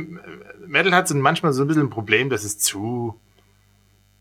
Metal 0.66 0.92
hat 0.92 1.08
so 1.08 1.14
manchmal 1.14 1.52
so 1.52 1.62
ein 1.62 1.68
bisschen 1.68 1.84
ein 1.84 1.90
Problem, 1.90 2.30
dass 2.30 2.44
es 2.44 2.58
zu, 2.58 3.18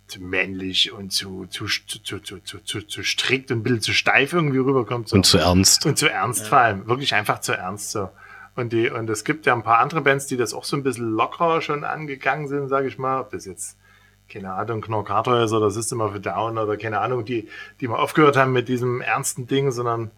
zu 0.08 0.22
männlich 0.22 0.92
und 0.92 1.12
zu, 1.12 1.48
zu, 1.48 1.66
zu, 1.66 2.00
zu, 2.00 2.20
zu, 2.20 2.40
zu, 2.40 2.60
zu, 2.60 2.82
zu 2.82 3.04
strikt 3.04 3.52
und 3.52 3.60
ein 3.60 3.64
bisschen 3.64 3.82
zu 3.82 3.94
steif 3.94 4.34
irgendwie 4.34 4.60
rüberkommt. 4.60 5.10
So. 5.10 5.16
Und 5.16 5.26
zu 5.26 5.40
ernst. 5.40 5.86
Und 5.86 5.98
zu 5.98 6.10
ernst 6.10 6.48
vor 6.48 6.60
allem. 6.60 6.88
Wirklich 6.88 7.16
einfach 7.16 7.40
zu 7.40 7.54
ernst 7.54 7.92
so. 7.92 8.10
Und, 8.56 8.72
die, 8.72 8.90
und 8.90 9.10
es 9.10 9.24
gibt 9.24 9.46
ja 9.46 9.54
ein 9.54 9.64
paar 9.64 9.80
andere 9.80 10.02
Bands, 10.02 10.28
die 10.28 10.38
das 10.38 10.54
auch 10.54 10.64
so 10.64 10.78
ein 10.78 10.84
bisschen 10.84 11.10
lockerer 11.12 11.62
schon 11.62 11.84
angegangen 11.84 12.48
sind, 12.48 12.70
sage 12.70 12.88
ich 12.88 12.98
mal. 12.98 13.22
Ob 13.22 13.32
das 13.32 13.46
jetzt, 13.46 13.78
keine 14.30 14.54
Ahnung, 14.54 14.82
Knorkator 14.82 15.42
ist 15.42 15.54
oder 15.54 15.72
System 15.72 16.02
of 16.02 16.14
a 16.14 16.20
Down 16.20 16.58
oder 16.58 16.78
keine 16.78 17.00
Ahnung, 17.00 17.26
die, 17.26 17.48
die 17.82 17.88
mal 17.88 17.98
aufgehört 17.98 18.38
haben 18.38 18.54
mit 18.54 18.68
diesem 18.68 19.02
ernsten 19.02 19.48
Ding, 19.48 19.72
sondern 19.72 20.12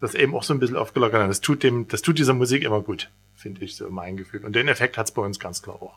das 0.00 0.14
eben 0.14 0.34
auch 0.34 0.42
so 0.42 0.52
ein 0.52 0.58
bisschen 0.58 0.76
aufgelockert 0.76 1.20
haben. 1.20 1.28
Das 1.28 1.40
tut 1.40 1.62
dem, 1.62 1.86
das 1.86 2.02
tut 2.02 2.18
dieser 2.18 2.34
Musik 2.34 2.64
immer 2.64 2.80
gut, 2.80 3.10
finde 3.36 3.64
ich, 3.64 3.76
so 3.76 3.88
mein 3.90 4.16
Gefühl. 4.16 4.44
Und 4.44 4.56
den 4.56 4.66
Effekt 4.66 4.98
hat 4.98 5.06
es 5.06 5.12
bei 5.12 5.22
uns 5.22 5.38
ganz 5.38 5.62
klar 5.62 5.76
auch. 5.76 5.96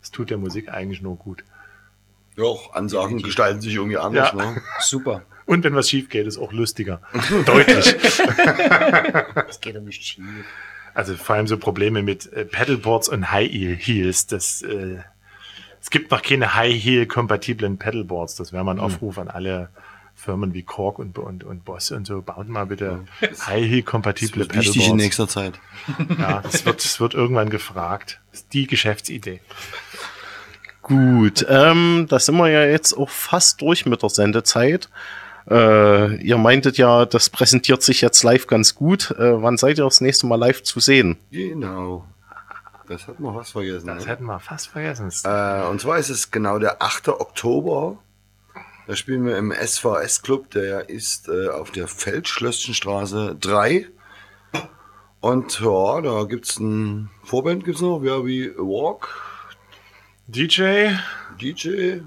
Das 0.00 0.10
tut 0.10 0.30
der 0.30 0.38
Musik 0.38 0.68
eigentlich 0.70 1.02
nur 1.02 1.16
gut. 1.16 1.44
ja, 2.36 2.44
auch 2.44 2.72
Ansagen 2.72 3.22
gestalten 3.22 3.60
sich 3.60 3.74
irgendwie 3.74 3.98
anders. 3.98 4.32
Ja. 4.32 4.52
Ne? 4.52 4.62
Super. 4.80 5.22
Und 5.44 5.64
wenn 5.64 5.74
was 5.74 5.90
schief 5.90 6.08
geht, 6.08 6.26
ist 6.26 6.38
auch 6.38 6.52
lustiger. 6.52 7.02
Deutlich. 7.44 7.96
Das 9.34 9.60
geht 9.60 9.76
doch 9.76 9.80
nicht 9.80 10.02
schief. 10.02 10.24
Also 10.94 11.16
vor 11.16 11.36
allem 11.36 11.46
so 11.46 11.56
Probleme 11.56 12.02
mit 12.02 12.32
äh, 12.32 12.44
Pedalboards 12.44 13.08
und 13.08 13.30
High 13.30 13.50
Heels. 13.50 14.26
Das, 14.26 14.62
äh, 14.62 14.98
es 15.80 15.90
gibt 15.90 16.10
noch 16.10 16.22
keine 16.22 16.54
High 16.54 16.82
Heel 16.82 17.06
kompatiblen 17.06 17.78
Pedalboards. 17.78 18.36
Das 18.36 18.52
wäre 18.52 18.64
mal 18.64 18.72
ein 18.72 18.80
Aufruf 18.80 19.18
an 19.18 19.28
alle 19.28 19.70
Firmen 20.14 20.54
wie 20.54 20.62
Korg 20.62 20.98
und, 20.98 21.18
und, 21.18 21.44
und 21.44 21.64
Boss 21.64 21.90
und 21.90 22.06
so. 22.06 22.22
Baut 22.22 22.48
mal 22.48 22.66
bitte 22.66 23.04
High 23.20 23.64
Heel 23.64 23.82
kompatible 23.82 24.42
wird 24.42 24.54
wichtig 24.54 24.66
in 24.66 24.72
Pedalboards. 24.72 25.02
nächster 25.02 25.28
Zeit. 25.28 25.60
Ja, 26.18 26.40
das 26.42 26.64
wird, 26.64 26.84
das 26.84 27.00
wird 27.00 27.14
irgendwann 27.14 27.50
gefragt. 27.50 28.20
Das 28.30 28.40
ist 28.40 28.52
die 28.52 28.66
Geschäftsidee. 28.66 29.40
Gut, 30.82 31.46
ähm, 31.48 32.06
da 32.08 32.18
sind 32.18 32.36
wir 32.36 32.50
ja 32.50 32.64
jetzt 32.64 32.92
auch 32.92 33.08
fast 33.08 33.60
durch 33.60 33.86
mit 33.86 34.02
der 34.02 34.10
Sendezeit. 34.10 34.88
Äh, 35.50 36.16
ihr 36.22 36.38
meintet 36.38 36.78
ja, 36.78 37.04
das 37.04 37.30
präsentiert 37.30 37.82
sich 37.82 38.00
jetzt 38.00 38.22
live 38.22 38.46
ganz 38.46 38.74
gut. 38.74 39.10
Äh, 39.12 39.42
wann 39.42 39.56
seid 39.56 39.78
ihr 39.78 39.84
das 39.84 40.00
nächste 40.00 40.26
Mal 40.26 40.36
live 40.36 40.62
zu 40.62 40.80
sehen? 40.80 41.16
Genau. 41.30 42.04
Das 42.88 43.08
hat 43.08 43.20
man 43.20 43.34
was 43.34 43.50
vergessen. 43.50 43.86
Das 43.86 44.04
ne? 44.04 44.10
hätten 44.10 44.24
wir 44.24 44.40
fast 44.40 44.68
vergessen. 44.68 45.10
Äh, 45.24 45.66
und 45.68 45.80
zwar 45.80 45.98
ist 45.98 46.10
es 46.10 46.30
genau 46.30 46.58
der 46.58 46.82
8. 46.82 47.08
Oktober. 47.08 47.98
Da 48.86 48.96
spielen 48.96 49.24
wir 49.24 49.38
im 49.38 49.52
SVS 49.52 50.22
Club, 50.22 50.50
der 50.50 50.88
ist 50.88 51.28
äh, 51.28 51.48
auf 51.48 51.70
der 51.70 51.86
Feldschlösschenstraße 51.86 53.36
3. 53.40 53.86
Und 55.20 55.60
ja, 55.60 56.00
da 56.00 56.24
gibt's 56.24 56.58
ein 56.58 57.08
Vorband 57.22 57.64
gibt's 57.64 57.80
noch, 57.80 58.02
ja, 58.02 58.26
wie 58.26 58.50
Walk, 58.56 59.08
DJ. 60.26 60.90
DJ. 61.40 62.00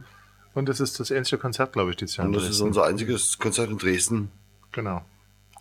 Und 0.55 0.69
das 0.69 0.79
ist 0.79 0.99
das 0.99 1.11
einzige 1.11 1.37
Konzert, 1.37 1.73
glaube 1.73 1.91
ich, 1.91 1.97
dieses 1.97 2.15
Jahr. 2.15 2.25
Und 2.25 2.33
das 2.33 2.49
ist 2.49 2.61
unser 2.61 2.85
einziges 2.85 3.37
Konzert 3.37 3.69
in 3.69 3.77
Dresden. 3.77 4.31
Genau. 4.71 5.01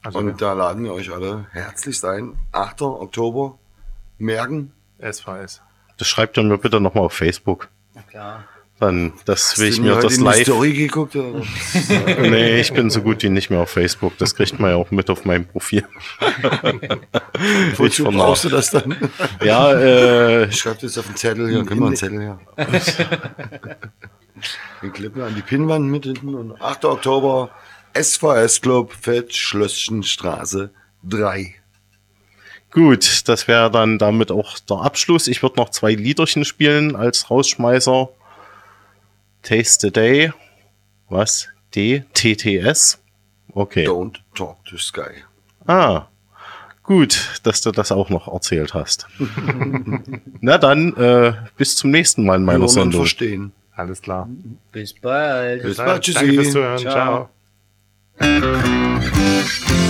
Also 0.03 0.21
Und 0.21 0.41
da 0.41 0.53
laden 0.53 0.85
wir 0.85 0.95
euch 0.95 1.13
alle 1.13 1.47
herzlichst 1.51 2.05
ein. 2.05 2.39
8. 2.53 2.83
Oktober. 2.83 3.59
Merken. 4.19 4.73
SVS. 5.01 5.63
Das 5.99 6.09
schreibt 6.09 6.39
ihr 6.39 6.45
mir 6.45 6.59
bitte 6.59 6.81
nochmal 6.81 7.05
auf 7.05 7.13
Facebook. 7.13 7.69
Na 7.95 8.03
klar. 8.03 8.45
Dann, 8.81 9.13
das 9.25 9.59
will 9.59 9.69
ich 9.69 9.81
mir 9.81 9.95
heute 9.97 10.09
das 10.09 10.19
live. 10.19 10.43
Story 10.43 10.73
geguckt? 10.73 11.17
Oder? 11.17 11.43
Nee, 12.21 12.61
ich 12.61 12.73
bin 12.73 12.91
so 12.91 13.03
gut 13.03 13.23
wie 13.23 13.31
nicht 13.31 13.51
mehr 13.51 13.61
auf 13.61 13.71
Facebook. 13.71 14.19
Das 14.19 14.35
kriegt 14.35 14.59
man 14.61 14.71
ja 14.71 14.77
auch 14.77 14.91
mit 14.91 15.11
auf 15.11 15.25
meinem 15.25 15.47
Profil. 15.47 15.87
ich 17.73 17.79
Wozu 17.79 18.05
brauchst 18.05 18.45
du 18.45 18.49
das 18.49 18.71
dann? 18.71 18.97
Ja, 19.43 19.73
äh, 19.73 20.49
Ich 20.49 20.57
schreib 20.57 20.81
das 20.81 20.99
auf 20.99 21.07
den 21.07 21.17
Zettel 21.17 21.49
hier. 21.49 21.65
Können 21.65 21.81
wir 21.81 21.87
einen 21.87 21.97
Zettel 21.97 22.21
her? 22.21 22.41
Den 24.83 24.93
klippen 24.93 25.23
an 25.23 25.35
die 25.35 25.43
Pinnwand 25.43 25.87
mit 25.91 26.05
hinten. 26.05 26.35
Und 26.35 26.61
8. 26.61 26.85
Oktober, 26.85 27.51
SVS 27.99 28.61
Club, 28.61 28.93
Feldschlösschenstraße 28.93 30.71
3. 31.05 31.55
gut, 32.71 33.29
das 33.29 33.47
wäre 33.47 33.71
dann 33.71 33.99
damit 33.99 34.31
auch 34.33 34.59
der 34.59 34.79
Abschluss. 34.79 35.29
Ich 35.29 35.43
würde 35.43 35.57
noch 35.61 35.69
zwei 35.71 35.93
Liederchen 35.95 36.45
spielen 36.45 36.97
als 36.97 37.31
Rausschmeißer. 37.31 38.09
Taste 39.43 39.87
the 39.89 39.93
Day. 39.93 40.33
Was? 41.09 41.49
D? 41.75 42.05
TTS? 42.15 42.99
Okay. 43.53 43.87
Don't 43.87 44.17
talk 44.35 44.65
to 44.65 44.77
Sky. 44.79 45.23
Ah, 45.67 46.07
gut, 46.83 47.41
dass 47.45 47.61
du 47.61 47.71
das 47.71 47.93
auch 47.93 48.09
noch 48.11 48.27
erzählt 48.33 48.75
hast. 48.75 49.07
Na 50.41 50.59
dann, 50.59 50.97
äh, 50.97 51.35
bis 51.57 51.77
zum 51.77 51.91
nächsten 51.91 52.25
Mal 52.25 52.37
in 52.37 52.45
meiner 52.45 52.69
Sendung. 52.69 53.03
verstehen. 53.03 53.53
Alles 53.77 54.01
klar. 54.01 54.29
Bis 54.73 54.93
bald. 54.95 55.63
Bis 55.63 55.77
Danke 55.77 55.93
bald. 55.93 56.03
Tschüssi. 56.03 56.35
fürs 56.35 56.53
Zuhören. 56.53 56.79
Ciao. 56.79 57.29
Ciao. 58.19 59.85